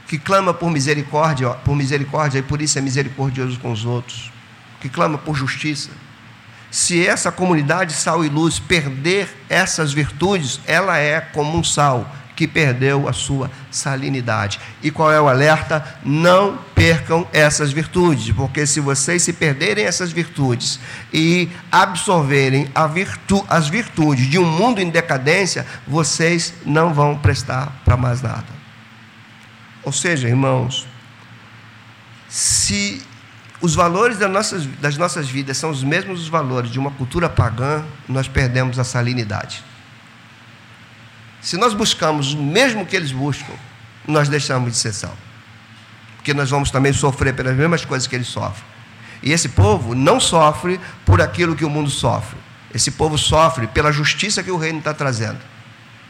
[0.10, 4.30] que clama por misericórdia, por misericórdia e por isso é misericordioso com os outros,
[4.82, 5.90] que clama por justiça
[6.72, 12.48] se essa comunidade sal e luz perder essas virtudes, ela é como um sal que
[12.48, 14.60] perdeu a sua salinidade.
[14.82, 16.00] E qual é o alerta?
[16.06, 20.80] Não percam essas virtudes, porque se vocês se perderem essas virtudes
[21.12, 27.98] e absorverem virtu as virtudes de um mundo em decadência, vocês não vão prestar para
[27.98, 28.59] mais nada.
[29.84, 30.88] Ou seja, irmãos,
[32.28, 33.02] se
[33.62, 37.30] os valores das nossas, das nossas vidas são os mesmos os valores de uma cultura
[37.30, 39.64] pagã, nós perdemos a salinidade.
[41.42, 43.54] Se nós buscamos o mesmo que eles buscam,
[44.08, 45.16] nós deixamos de ser sal.
[46.18, 48.64] Porque nós vamos também sofrer pelas mesmas coisas que eles sofrem.
[49.24, 52.38] E esse povo não sofre por aquilo que o mundo sofre.
[52.74, 55.40] Esse povo sofre pela justiça que o reino está trazendo.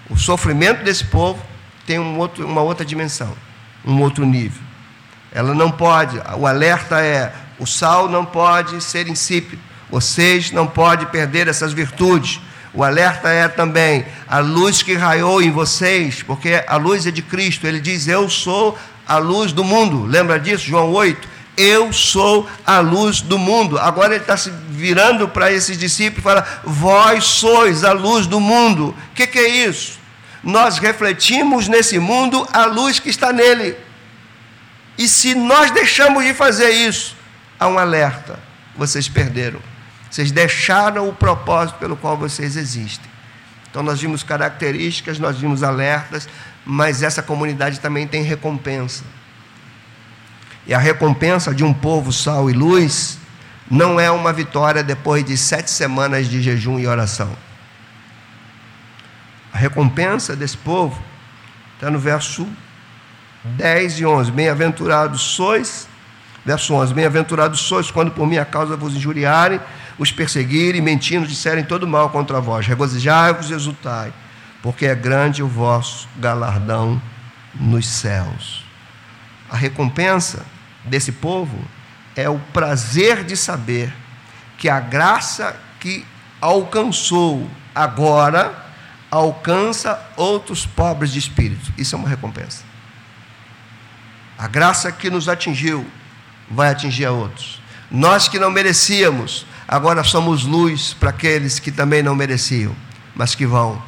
[0.09, 1.43] O sofrimento desse povo
[1.85, 3.35] tem um outro, uma outra dimensão,
[3.85, 4.61] um outro nível.
[5.31, 11.07] Ela não pode, o alerta é: o sal não pode ser insípido, vocês não podem
[11.07, 12.39] perder essas virtudes.
[12.71, 17.21] O alerta é também a luz que raiou em vocês, porque a luz é de
[17.21, 17.65] Cristo.
[17.65, 18.77] Ele diz: Eu sou
[19.07, 20.05] a luz do mundo.
[20.05, 21.27] Lembra disso, João 8?
[21.57, 23.77] Eu sou a luz do mundo.
[23.77, 28.39] Agora ele está se virando para esses discípulos e fala: Vós sois a luz do
[28.39, 28.95] mundo.
[29.11, 29.98] O que, que é isso?
[30.43, 33.75] Nós refletimos nesse mundo a luz que está nele.
[34.97, 37.15] E se nós deixamos de fazer isso,
[37.59, 38.39] há um alerta:
[38.75, 39.59] vocês perderam.
[40.09, 43.09] Vocês deixaram o propósito pelo qual vocês existem.
[43.69, 46.27] Então, nós vimos características, nós vimos alertas,
[46.65, 49.03] mas essa comunidade também tem recompensa.
[50.65, 53.19] E a recompensa de um povo sal e luz
[53.69, 57.31] não é uma vitória depois de sete semanas de jejum e oração.
[59.59, 60.97] Recompensa desse povo
[61.75, 62.47] está no verso
[63.43, 64.31] 10 e 11.
[64.31, 65.85] Bem-aventurados sois,
[66.45, 69.59] verso 11: Bem-aventurados sois quando por minha causa vos injuriarem,
[69.97, 72.65] os perseguirem, mentindo, disserem todo mal contra vós.
[72.65, 74.13] Regozijai-vos e exultai,
[74.63, 77.01] porque é grande o vosso galardão
[77.53, 78.63] nos céus.
[79.49, 80.45] A recompensa
[80.85, 81.59] desse povo
[82.15, 83.93] é o prazer de saber
[84.57, 86.05] que a graça que
[86.39, 88.68] alcançou agora
[89.09, 91.73] alcança outros pobres de espírito.
[91.77, 92.63] Isso é uma recompensa.
[94.37, 95.85] A graça que nos atingiu
[96.49, 97.61] vai atingir a outros.
[97.91, 102.75] Nós que não merecíamos, agora somos luz para aqueles que também não mereciam,
[103.15, 103.81] mas que vão.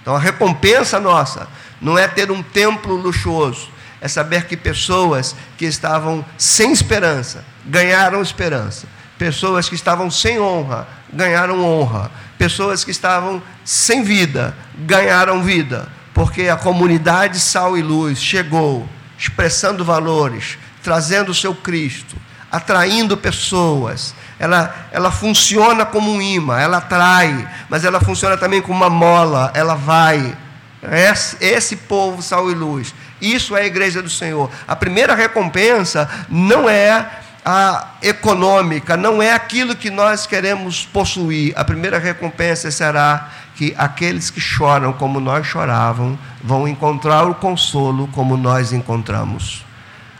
[0.00, 1.48] Então a recompensa nossa
[1.80, 3.68] não é ter um templo luxuoso,
[4.00, 8.86] é saber que pessoas que estavam sem esperança ganharam esperança.
[9.18, 12.10] Pessoas que estavam sem honra ganharam honra.
[12.38, 15.88] Pessoas que estavam sem vida ganharam vida.
[16.12, 18.88] Porque a comunidade Sal e Luz chegou
[19.18, 22.16] expressando valores, trazendo o seu Cristo,
[22.50, 24.14] atraindo pessoas.
[24.38, 29.50] Ela, ela funciona como um imã, ela atrai, mas ela funciona também como uma mola,
[29.54, 30.36] ela vai.
[30.82, 32.94] Esse, esse povo, sal e luz.
[33.20, 34.50] Isso é a igreja do Senhor.
[34.68, 37.06] A primeira recompensa não é
[37.48, 41.52] a econômica, não é aquilo que nós queremos possuir.
[41.54, 48.08] A primeira recompensa será que aqueles que choram como nós choravam vão encontrar o consolo
[48.08, 49.64] como nós encontramos.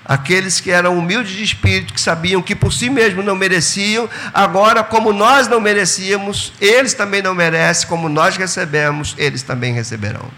[0.05, 4.85] Aqueles que eram humildes de espírito, que sabiam que por si mesmos não mereciam, agora,
[4.85, 10.31] como nós não merecíamos, eles também não merecem, como nós recebemos, eles também receberão.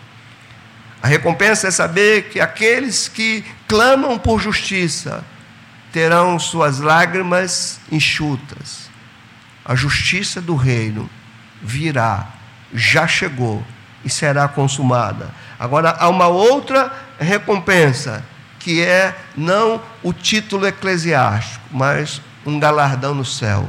[1.02, 5.22] A recompensa é saber que aqueles que clamam por justiça
[5.92, 8.90] terão suas lágrimas enxutas.
[9.64, 11.08] A justiça do reino
[11.62, 12.26] virá
[12.72, 13.64] já chegou
[14.04, 15.30] e será consumada.
[15.58, 18.24] Agora, há uma outra recompensa,
[18.58, 23.68] que é não o título eclesiástico, mas um galardão no céu.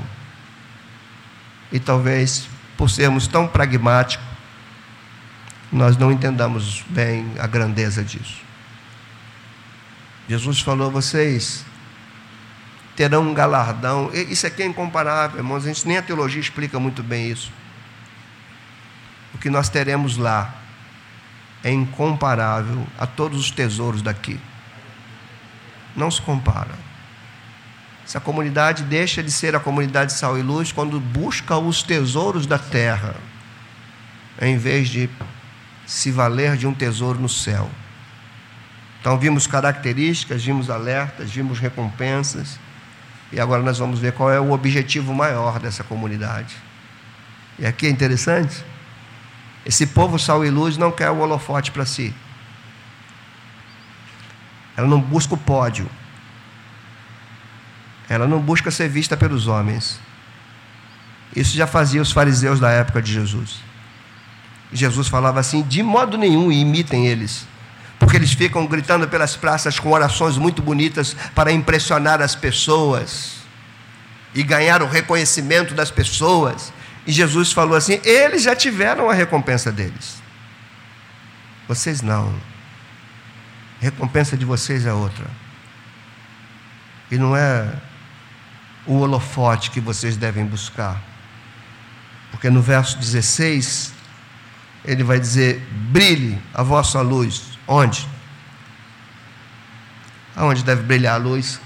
[1.72, 2.48] E talvez,
[2.78, 4.26] por sermos tão pragmáticos,
[5.72, 8.42] nós não entendamos bem a grandeza disso.
[10.28, 11.66] Jesus falou: vocês
[13.00, 14.12] terão um galardão.
[14.14, 15.64] Isso aqui é incomparável, irmãos.
[15.64, 17.50] A gente nem a teologia explica muito bem isso.
[19.34, 20.54] O que nós teremos lá
[21.64, 24.38] é incomparável a todos os tesouros daqui.
[25.96, 26.78] Não se compara.
[28.06, 32.60] Essa comunidade deixa de ser a comunidade sal e luz quando busca os tesouros da
[32.60, 33.16] terra,
[34.42, 35.10] em vez de
[35.86, 37.72] se valer de um tesouro no céu.
[39.00, 42.60] Então vimos características, vimos alertas, vimos recompensas,
[43.32, 46.56] e agora nós vamos ver qual é o objetivo maior dessa comunidade.
[47.58, 48.64] E aqui é interessante,
[49.66, 52.14] esse povo sal e luz não quer o holofote para si.
[54.76, 55.90] Ela não busca o pódio.
[58.08, 60.00] Ela não busca ser vista pelos homens.
[61.36, 63.60] Isso já fazia os fariseus da época de Jesus.
[64.72, 67.46] Jesus falava assim: de modo nenhum imitem eles,
[68.00, 73.40] porque eles ficam gritando pelas praças com orações muito bonitas para impressionar as pessoas
[74.34, 76.72] e ganhar o reconhecimento das pessoas.
[77.06, 80.22] E Jesus falou assim: eles já tiveram a recompensa deles.
[81.68, 82.34] Vocês não.
[83.82, 85.26] A recompensa de vocês é outra.
[87.12, 87.74] E não é
[88.86, 91.02] o holofote que vocês devem buscar.
[92.32, 93.94] Porque no verso 16,
[94.86, 97.49] ele vai dizer: brilhe a vossa luz.
[97.72, 98.08] Onde?
[100.36, 101.62] Aonde deve brilhar a luz?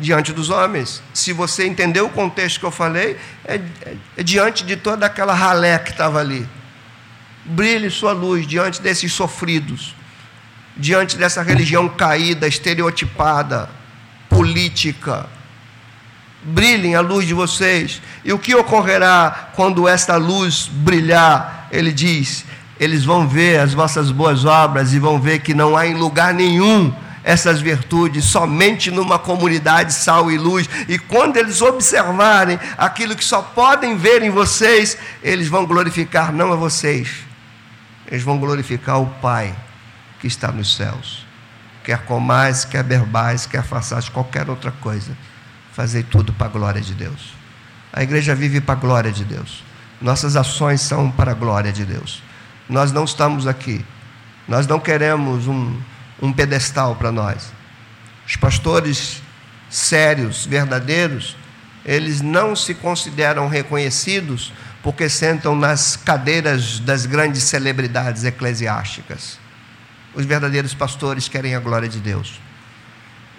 [0.00, 1.02] diante dos homens.
[1.12, 5.34] Se você entendeu o contexto que eu falei, é, é, é diante de toda aquela
[5.34, 6.48] ralé que estava ali.
[7.44, 9.94] Brilhe sua luz diante desses sofridos,
[10.76, 13.68] diante dessa religião caída, estereotipada,
[14.28, 15.26] política.
[16.42, 18.00] Brilhem a luz de vocês.
[18.24, 21.68] E o que ocorrerá quando esta luz brilhar?
[21.70, 22.46] Ele diz:
[22.80, 26.32] eles vão ver as vossas boas obras e vão ver que não há em lugar
[26.32, 26.90] nenhum
[27.22, 33.42] essas virtudes somente numa comunidade sal e luz, e quando eles observarem aquilo que só
[33.42, 37.10] podem ver em vocês, eles vão glorificar não a vocês,
[38.10, 39.54] eles vão glorificar o Pai
[40.18, 41.26] que está nos céus.
[41.84, 45.14] Quer comais, quer berbais, quer façais qualquer outra coisa,
[45.72, 47.34] fazei tudo para a glória de Deus.
[47.92, 49.62] A igreja vive para a glória de Deus.
[50.00, 52.22] Nossas ações são para a glória de Deus.
[52.70, 53.84] Nós não estamos aqui.
[54.46, 55.76] Nós não queremos um,
[56.22, 57.52] um pedestal para nós.
[58.24, 59.20] Os pastores
[59.68, 61.36] sérios, verdadeiros,
[61.84, 64.52] eles não se consideram reconhecidos
[64.84, 69.38] porque sentam nas cadeiras das grandes celebridades eclesiásticas.
[70.14, 72.40] Os verdadeiros pastores querem a glória de Deus.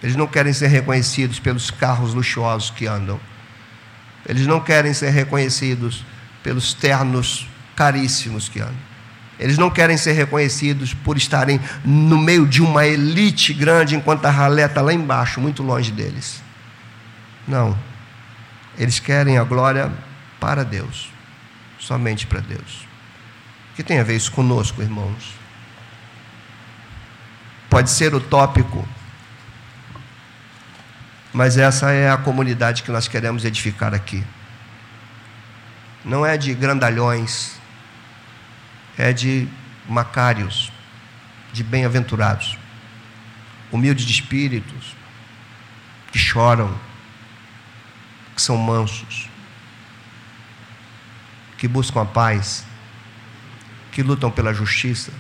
[0.04, 3.20] Eles não querem ser reconhecidos pelos carros luxuosos que andam.
[4.28, 6.06] Eles não querem ser reconhecidos
[6.44, 8.91] pelos ternos caríssimos que andam.
[9.42, 14.30] Eles não querem ser reconhecidos por estarem no meio de uma elite grande, enquanto a
[14.30, 16.44] ralé está lá embaixo, muito longe deles.
[17.48, 17.76] Não.
[18.78, 19.92] Eles querem a glória
[20.40, 21.10] para Deus,
[21.80, 22.88] somente para Deus.
[23.72, 25.34] O que tem a ver isso conosco, irmãos?
[27.68, 28.88] Pode ser utópico,
[31.34, 34.24] mas essa é a comunidade que nós queremos edificar aqui.
[36.04, 37.61] Não é de grandalhões,
[39.02, 39.48] é de
[39.90, 40.72] macários,
[41.52, 42.56] de bem-aventurados,
[43.72, 44.96] humildes de espíritos,
[46.12, 46.72] que choram,
[48.36, 49.28] que são mansos,
[51.58, 52.64] que buscam a paz,
[53.92, 55.12] que lutam pela justiça,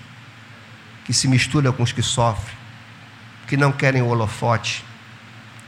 [1.03, 2.55] que se misturam com os que sofrem,
[3.47, 4.86] que não querem o holofote,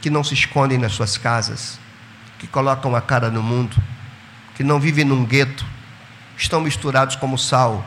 [0.00, 1.80] que não se escondem nas suas casas,
[2.38, 3.76] que colocam a cara no mundo,
[4.54, 5.66] que não vivem num gueto,
[6.36, 7.84] estão misturados como sal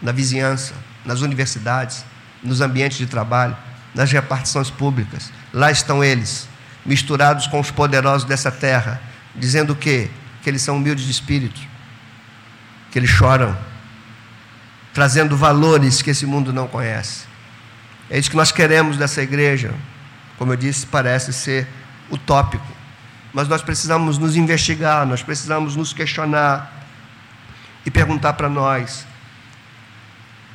[0.00, 0.74] na vizinhança,
[1.04, 2.04] nas universidades,
[2.42, 3.56] nos ambientes de trabalho,
[3.94, 5.32] nas repartições públicas.
[5.52, 6.48] Lá estão eles,
[6.84, 9.00] misturados com os poderosos dessa terra,
[9.34, 10.10] dizendo o quê?
[10.42, 11.60] Que eles são humildes de espírito,
[12.90, 13.56] que eles choram,
[14.92, 17.24] trazendo valores que esse mundo não conhece.
[18.08, 19.72] É isso que nós queremos dessa igreja.
[20.36, 21.68] Como eu disse, parece ser
[22.10, 22.66] utópico.
[23.32, 26.72] Mas nós precisamos nos investigar, nós precisamos nos questionar
[27.86, 29.06] e perguntar para nós: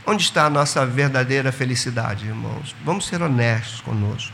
[0.06, 2.76] Onde está a nossa verdadeira felicidade, irmãos?
[2.84, 4.34] Vamos ser honestos conosco.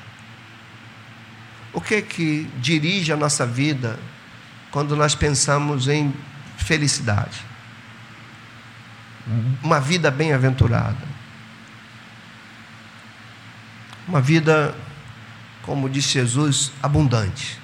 [1.72, 3.98] O que é que dirige a nossa vida
[4.72, 6.14] quando nós pensamos em
[6.58, 7.52] felicidade?
[9.64, 11.12] uma vida bem-aventurada.
[14.08, 14.76] Uma vida,
[15.62, 17.60] como disse Jesus, abundante.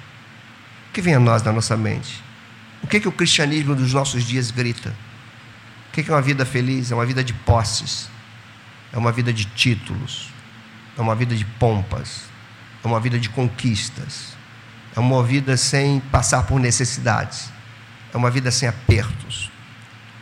[0.88, 2.22] O que vem a nós na nossa mente?
[2.82, 4.94] O que, que o cristianismo dos nossos dias grita?
[5.88, 6.90] O que, é uma vida feliz?
[6.92, 8.08] É uma vida de posses,
[8.92, 10.30] é uma vida de títulos,
[10.96, 12.22] é uma vida de pompas,
[12.84, 14.36] é uma vida de conquistas,
[14.94, 17.50] é uma vida sem passar por necessidades,
[18.12, 19.50] é uma vida sem apertos.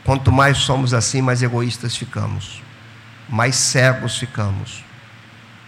[0.04, 2.62] Quanto mais somos assim, mais egoístas ficamos,
[3.28, 4.84] mais cegos ficamos.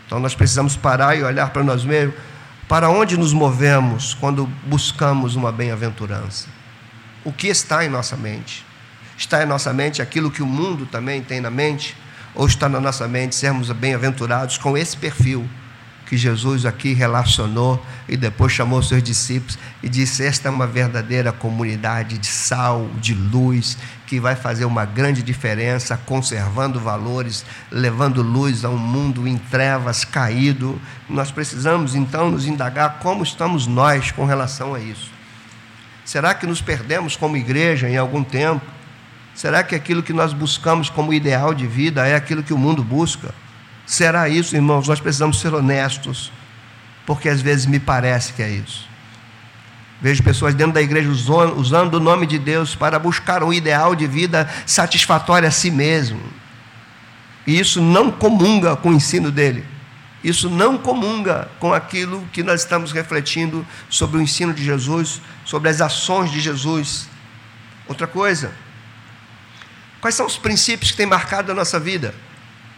[0.07, 2.15] Então nós precisamos parar e olhar para nós mesmos,
[2.69, 6.49] para onde nos movemos quando buscamos uma bem-aventurança.
[7.25, 8.65] O que está em nossa mente?
[9.19, 11.97] Está em nossa mente aquilo que o mundo também tem na mente?
[12.35, 15.47] Ou está na nossa mente sermos bem-aventurados com esse perfil?
[16.09, 21.31] que Jesus aqui relacionou e depois chamou seus discípulos e disse: Esta é uma verdadeira
[21.33, 28.65] comunidade de sal, de luz, que vai fazer uma grande diferença, conservando valores, levando luz
[28.65, 30.81] a um mundo em trevas, caído.
[31.11, 35.11] Nós precisamos então nos indagar como estamos nós com relação a isso.
[36.07, 38.78] Será que nos perdemos como igreja em algum tempo?
[39.39, 42.83] Será que aquilo que nós buscamos como ideal de vida é aquilo que o mundo
[42.83, 43.33] busca?
[43.87, 44.89] Será isso, irmãos?
[44.89, 46.33] Nós precisamos ser honestos,
[47.07, 48.89] porque às vezes me parece que é isso.
[50.03, 54.09] Vejo pessoas dentro da igreja usando o nome de Deus para buscar um ideal de
[54.09, 56.21] vida satisfatório a si mesmo.
[57.47, 59.65] E isso não comunga com o ensino dele.
[60.25, 65.69] Isso não comunga com aquilo que nós estamos refletindo sobre o ensino de Jesus, sobre
[65.69, 67.09] as ações de Jesus.
[67.87, 68.53] Outra coisa,
[70.01, 72.15] quais são os princípios que têm marcado a nossa vida?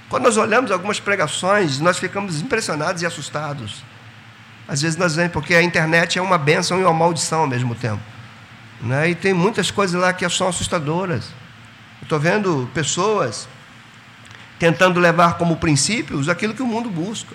[0.09, 3.85] Quando nós olhamos algumas pregações, nós ficamos impressionados e assustados.
[4.67, 7.75] Às vezes nós vemos, porque a internet é uma bênção e uma maldição ao mesmo
[7.75, 8.03] tempo.
[8.81, 9.11] Né?
[9.11, 11.29] E tem muitas coisas lá que são assustadoras.
[12.03, 13.49] Estou vendo pessoas
[14.59, 17.35] tentando levar como princípios aquilo que o mundo busca.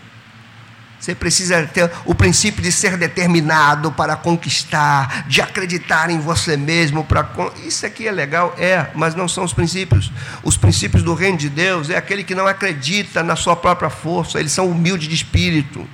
[1.06, 7.04] Você precisa ter o princípio de ser determinado para conquistar, de acreditar em você mesmo.
[7.04, 7.30] Para
[7.64, 8.56] Isso aqui é legal?
[8.58, 10.12] É, mas não são os princípios.
[10.42, 14.40] Os princípios do reino de Deus é aquele que não acredita na sua própria força,
[14.40, 15.88] eles são humildes de espírito,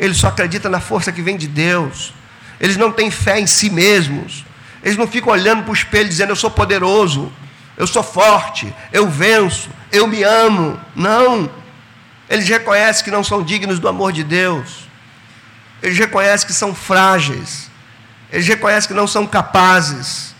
[0.00, 2.12] eles só acreditam na força que vem de Deus,
[2.58, 4.44] eles não têm fé em si mesmos,
[4.82, 7.32] eles não ficam olhando para o espelho dizendo: Eu sou poderoso,
[7.76, 10.76] eu sou forte, eu venço, eu me amo.
[10.96, 11.48] Não.
[12.28, 14.88] Eles reconhecem que não são dignos do amor de Deus.
[15.82, 17.70] Eles reconhecem que são frágeis.
[18.32, 20.34] Eles reconhecem que não são capazes.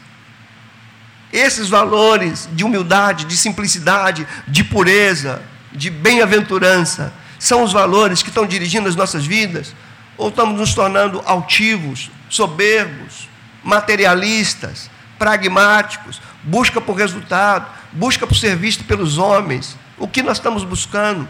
[1.33, 8.47] Esses valores de humildade, de simplicidade, de pureza, de bem-aventurança, são os valores que estão
[8.47, 9.75] dirigindo as nossas vidas?
[10.17, 13.29] Ou estamos nos tornando altivos, soberbos,
[13.63, 19.77] materialistas, pragmáticos, busca por resultado, busca por ser visto pelos homens?
[19.99, 21.29] O que nós estamos buscando?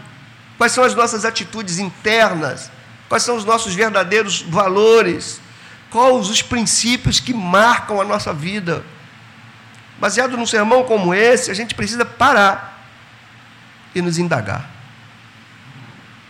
[0.57, 2.71] Quais são as nossas atitudes internas?
[3.07, 5.39] Quais são os nossos verdadeiros valores?
[5.89, 8.83] Quais os princípios que marcam a nossa vida?
[9.99, 12.85] Baseado num sermão como esse, a gente precisa parar
[13.95, 14.69] e nos indagar.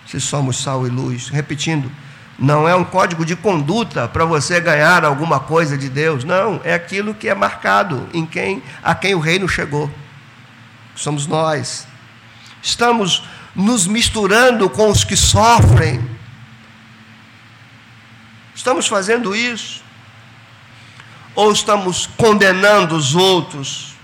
[0.05, 1.91] Se somos sal e luz, repetindo,
[2.39, 6.73] não é um código de conduta para você ganhar alguma coisa de Deus, não, é
[6.73, 9.91] aquilo que é marcado em quem a quem o reino chegou.
[10.95, 11.87] Somos nós.
[12.61, 13.23] Estamos
[13.57, 15.99] nos misturando com os que sofrem.
[18.53, 19.83] Estamos fazendo isso?
[21.33, 23.95] Ou estamos condenando os outros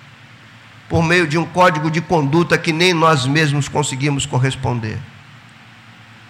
[0.89, 4.97] por meio de um código de conduta que nem nós mesmos conseguimos corresponder?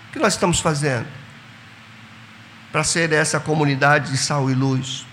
[0.10, 1.08] O que nós estamos fazendo
[2.74, 5.06] para ser essa comunidade de sal e luz?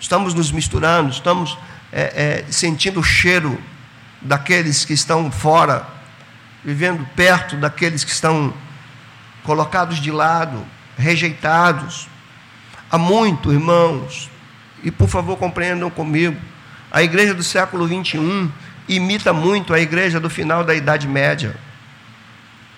[0.00, 1.56] Estamos nos misturando, estamos
[1.92, 3.60] é, é, sentindo o cheiro
[4.20, 5.99] daqueles que estão fora
[6.64, 8.52] vivendo perto daqueles que estão
[9.42, 10.64] colocados de lado,
[10.96, 12.08] rejeitados.
[12.90, 14.30] Há muito, irmãos,
[14.82, 16.40] e por favor compreendam comigo,
[16.90, 18.50] a igreja do século 21
[18.88, 21.54] imita muito a igreja do final da Idade Média.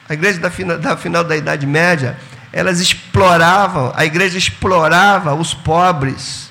[0.08, 2.18] A igreja da, da final da Idade Média,
[2.52, 6.50] elas exploravam, a igreja explorava os pobres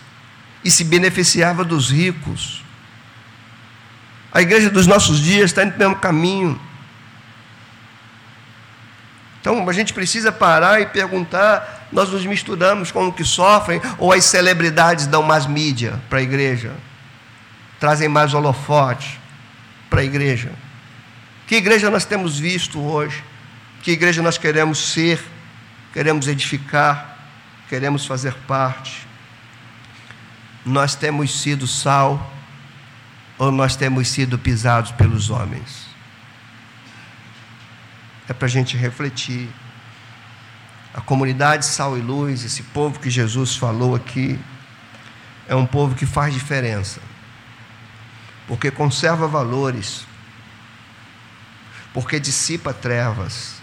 [0.64, 2.64] e se beneficiava dos ricos.
[4.34, 6.60] A igreja dos nossos dias está indo pelo mesmo caminho
[9.42, 14.14] então a gente precisa parar e perguntar: nós nos misturamos com o que sofrem ou
[14.14, 16.72] as celebridades dão mais mídia para a igreja?
[17.80, 19.20] Trazem mais holofote
[19.90, 20.52] para a igreja?
[21.48, 23.24] Que igreja nós temos visto hoje?
[23.82, 25.20] Que igreja nós queremos ser?
[25.92, 27.18] Queremos edificar?
[27.68, 29.08] Queremos fazer parte?
[30.64, 32.32] Nós temos sido sal
[33.40, 35.81] ou nós temos sido pisados pelos homens?
[38.32, 39.50] É para a gente refletir.
[40.94, 44.40] A comunidade Sal e Luz, esse povo que Jesus falou aqui,
[45.50, 47.02] é um povo que faz diferença,
[48.48, 50.08] porque conserva valores,
[51.94, 53.56] porque dissipa trevas,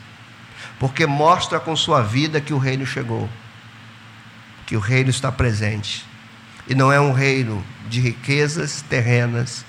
[0.79, 3.27] porque mostra com sua vida que o reino chegou,
[4.66, 6.05] que o reino está presente.
[6.69, 9.64] E não é um reino de riquezas terrenas,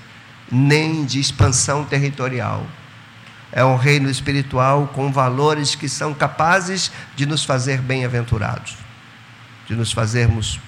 [0.51, 2.67] nem de expansão territorial.
[3.51, 8.77] É um reino espiritual com valores que são capazes de nos fazer bem-aventurados,
[9.67, 10.59] de nos fazermos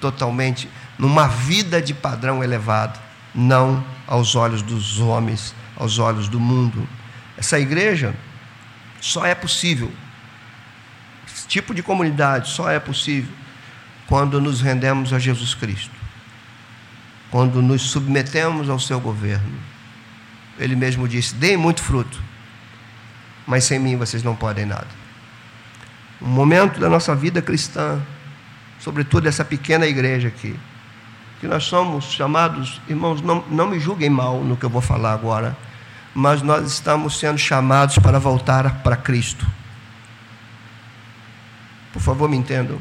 [0.00, 0.68] totalmente
[0.98, 2.98] numa vida de padrão elevado,
[3.34, 6.86] não aos olhos dos homens, aos olhos do mundo.
[7.36, 8.14] Essa igreja
[9.00, 9.92] só é possível,
[11.26, 13.32] esse tipo de comunidade só é possível
[14.08, 15.94] quando nos rendemos a Jesus Cristo,
[17.30, 19.67] quando nos submetemos ao seu governo.
[20.58, 22.20] Ele mesmo disse: deem muito fruto,
[23.46, 24.88] mas sem mim vocês não podem nada.
[26.20, 28.00] Um momento da nossa vida cristã,
[28.80, 30.58] sobretudo essa pequena igreja aqui,
[31.40, 35.12] que nós somos chamados, irmãos, não, não me julguem mal no que eu vou falar
[35.12, 35.56] agora
[36.14, 39.46] mas nós estamos sendo chamados para voltar para Cristo.
[41.92, 42.76] Por favor, me entendam.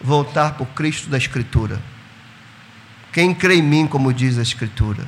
[0.00, 1.80] Voltar para o Cristo da Escritura.
[3.12, 5.06] Quem crê em mim, como diz a Escritura.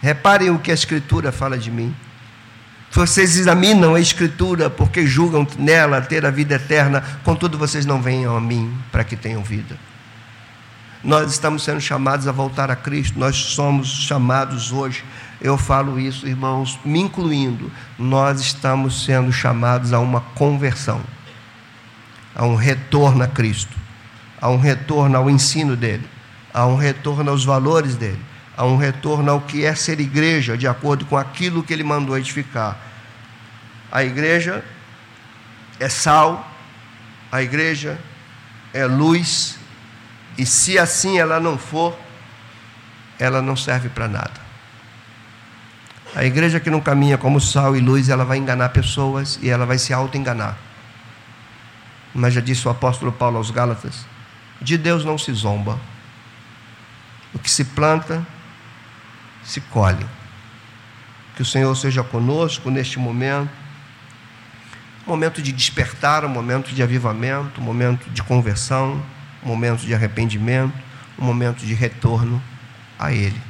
[0.00, 1.94] Reparem o que a Escritura fala de mim.
[2.90, 8.36] Vocês examinam a Escritura porque julgam nela ter a vida eterna, contudo vocês não venham
[8.36, 9.78] a mim para que tenham vida.
[11.02, 15.02] Nós estamos sendo chamados a voltar a Cristo, nós somos chamados hoje.
[15.40, 21.00] Eu falo isso, irmãos, me incluindo, nós estamos sendo chamados a uma conversão,
[22.34, 23.74] a um retorno a Cristo,
[24.38, 26.06] a um retorno ao ensino dele,
[26.52, 28.20] a um retorno aos valores dele,
[28.60, 32.18] a um retorno ao que é ser igreja, de acordo com aquilo que ele mandou
[32.18, 32.76] edificar.
[33.90, 34.62] A igreja
[35.78, 36.46] é sal,
[37.32, 37.98] a igreja
[38.74, 39.58] é luz,
[40.36, 41.98] e se assim ela não for,
[43.18, 44.38] ela não serve para nada.
[46.14, 49.64] A igreja que não caminha como sal e luz, ela vai enganar pessoas e ela
[49.64, 50.58] vai se auto-enganar.
[52.14, 54.04] Mas já disse o apóstolo Paulo aos Gálatas:
[54.60, 55.80] de Deus não se zomba.
[57.32, 58.22] O que se planta,
[59.42, 60.06] se colhe.
[61.36, 63.50] Que o Senhor seja conosco neste momento.
[65.06, 69.02] Momento de despertar, um momento de avivamento, um momento de conversão,
[69.42, 70.74] um momento de arrependimento,
[71.18, 72.42] um momento de retorno
[72.98, 73.40] a Ele.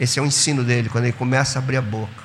[0.00, 2.22] Esse é o ensino dele, quando ele começa a abrir a boca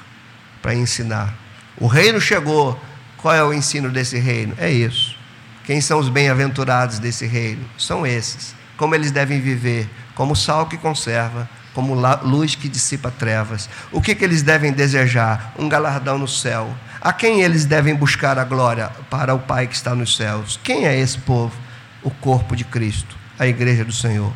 [0.61, 1.33] para ensinar.
[1.77, 2.79] O reino chegou.
[3.17, 4.53] Qual é o ensino desse reino?
[4.57, 5.17] É isso.
[5.63, 7.63] Quem são os bem-aventurados desse reino?
[7.77, 8.53] São esses.
[8.75, 9.89] Como eles devem viver?
[10.13, 13.69] Como sal que conserva, como luz que dissipa trevas.
[13.91, 15.53] O que, que eles devem desejar?
[15.57, 16.73] Um galardão no céu.
[17.01, 18.89] A quem eles devem buscar a glória?
[19.09, 20.59] Para o Pai que está nos céus.
[20.63, 21.55] Quem é esse povo?
[22.01, 24.31] O corpo de Cristo, a igreja do Senhor.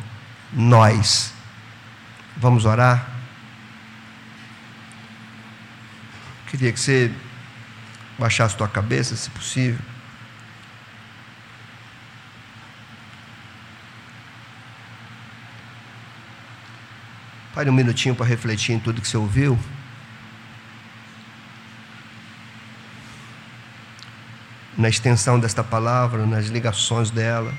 [0.52, 1.32] Nós.
[2.36, 3.06] Vamos orar?
[6.48, 7.10] Queria que você
[8.18, 9.80] baixasse tua cabeça, se possível.
[17.58, 19.58] Pare um minutinho para refletir em tudo que você ouviu.
[24.76, 27.52] Na extensão desta palavra, nas ligações dela.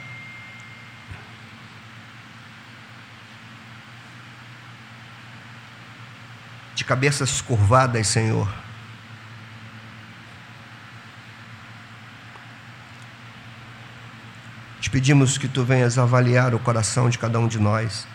[6.76, 8.48] De cabeças curvadas, Senhor.
[14.80, 18.08] Te pedimos que tu venhas avaliar o coração de cada um de nós.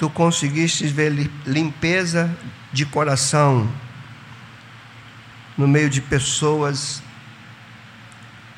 [0.00, 1.10] Tu conseguiste ver
[1.44, 2.34] limpeza
[2.72, 3.70] de coração
[5.58, 7.02] no meio de pessoas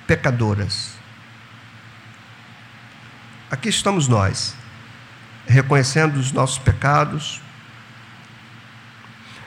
[0.07, 0.93] pecadoras.
[3.51, 4.55] Aqui estamos nós,
[5.45, 7.41] reconhecendo os nossos pecados,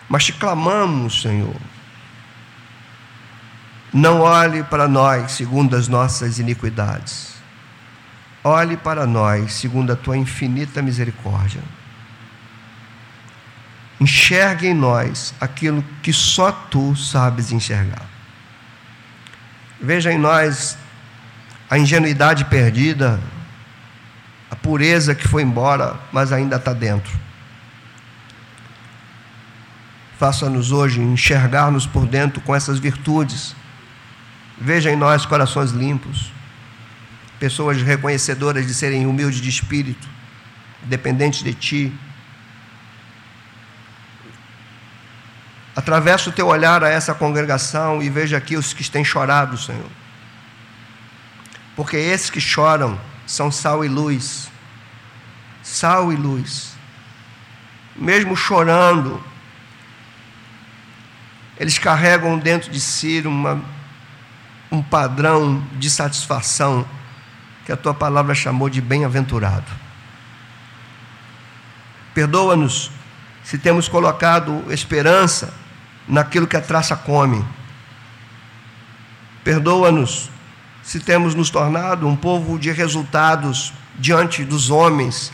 [0.09, 1.55] mas te clamamos, Senhor.
[3.93, 7.35] Não olhe para nós segundo as nossas iniquidades.
[8.43, 11.63] Olhe para nós segundo a tua infinita misericórdia.
[13.99, 18.05] Enxergue em nós aquilo que só tu sabes enxergar.
[19.81, 20.77] Veja em nós
[21.69, 23.19] a ingenuidade perdida,
[24.51, 27.11] a pureza que foi embora, mas ainda está dentro.
[30.17, 33.55] Faça-nos hoje enxergar-nos por dentro com essas virtudes
[34.57, 36.31] Veja em nós corações limpos,
[37.39, 40.07] pessoas reconhecedoras de serem humildes de espírito,
[40.83, 41.93] dependentes de Ti.
[45.75, 49.89] Atravessa o teu olhar a essa congregação e veja aqui os que têm chorado, Senhor.
[51.75, 52.97] Porque esses que choram
[53.27, 54.49] são sal e luz.
[55.61, 56.75] Sal e luz.
[57.93, 59.21] Mesmo chorando,
[61.59, 63.61] eles carregam dentro de si uma,
[64.71, 66.87] um padrão de satisfação
[67.65, 69.71] que a tua palavra chamou de bem-aventurado.
[72.13, 72.91] Perdoa-nos
[73.43, 75.64] se temos colocado esperança
[76.07, 77.43] naquilo que a traça come.
[79.43, 80.29] Perdoa-nos
[80.83, 85.31] se temos nos tornado um povo de resultados diante dos homens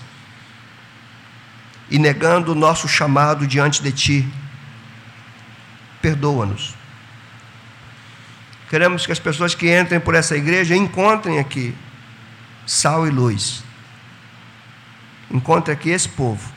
[1.89, 4.34] e negando o nosso chamado diante de Ti
[6.01, 6.74] perdoa-nos.
[8.69, 11.76] Queremos que as pessoas que entrem por essa igreja encontrem aqui
[12.65, 13.63] sal e luz.
[15.30, 16.51] Encontre aqui esse povo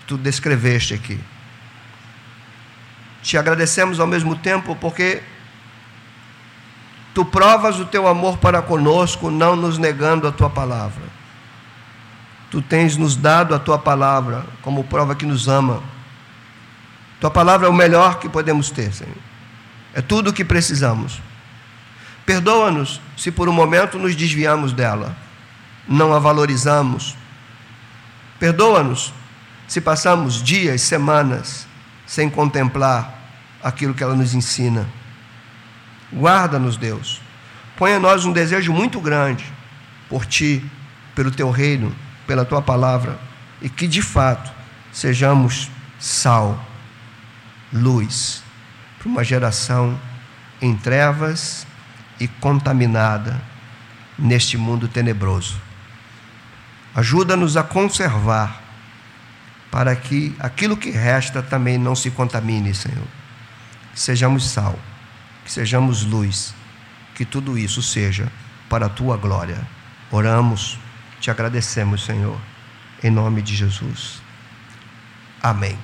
[0.00, 1.18] que tu descreveste aqui.
[3.26, 5.20] Te agradecemos ao mesmo tempo porque
[7.12, 11.02] tu provas o teu amor para conosco, não nos negando a tua palavra.
[12.52, 15.82] Tu tens nos dado a tua palavra como prova que nos ama
[17.20, 19.16] tua palavra é o melhor que podemos ter, Senhor.
[19.94, 21.20] É tudo o que precisamos.
[22.26, 25.16] Perdoa-nos se por um momento nos desviamos dela,
[25.88, 27.16] não a valorizamos.
[28.38, 29.14] Perdoa-nos
[29.66, 31.66] se passamos dias, semanas
[32.06, 33.15] sem contemplar
[33.66, 34.86] aquilo que ela nos ensina.
[36.12, 37.20] Guarda-nos, Deus.
[37.76, 39.44] Põe a nós um desejo muito grande
[40.08, 40.64] por ti,
[41.16, 41.92] pelo teu reino,
[42.28, 43.18] pela tua palavra,
[43.60, 44.52] e que de fato
[44.92, 46.64] sejamos sal
[47.72, 48.40] luz
[49.00, 49.98] para uma geração
[50.62, 51.66] em trevas
[52.20, 53.42] e contaminada
[54.16, 55.60] neste mundo tenebroso.
[56.94, 58.62] Ajuda-nos a conservar,
[59.72, 63.25] para que aquilo que resta também não se contamine, Senhor.
[63.96, 64.78] Que sejamos sal,
[65.42, 66.54] que sejamos luz,
[67.14, 68.30] que tudo isso seja
[68.68, 69.66] para a tua glória.
[70.10, 70.78] Oramos,
[71.18, 72.38] te agradecemos, Senhor,
[73.02, 74.20] em nome de Jesus.
[75.42, 75.78] Amém.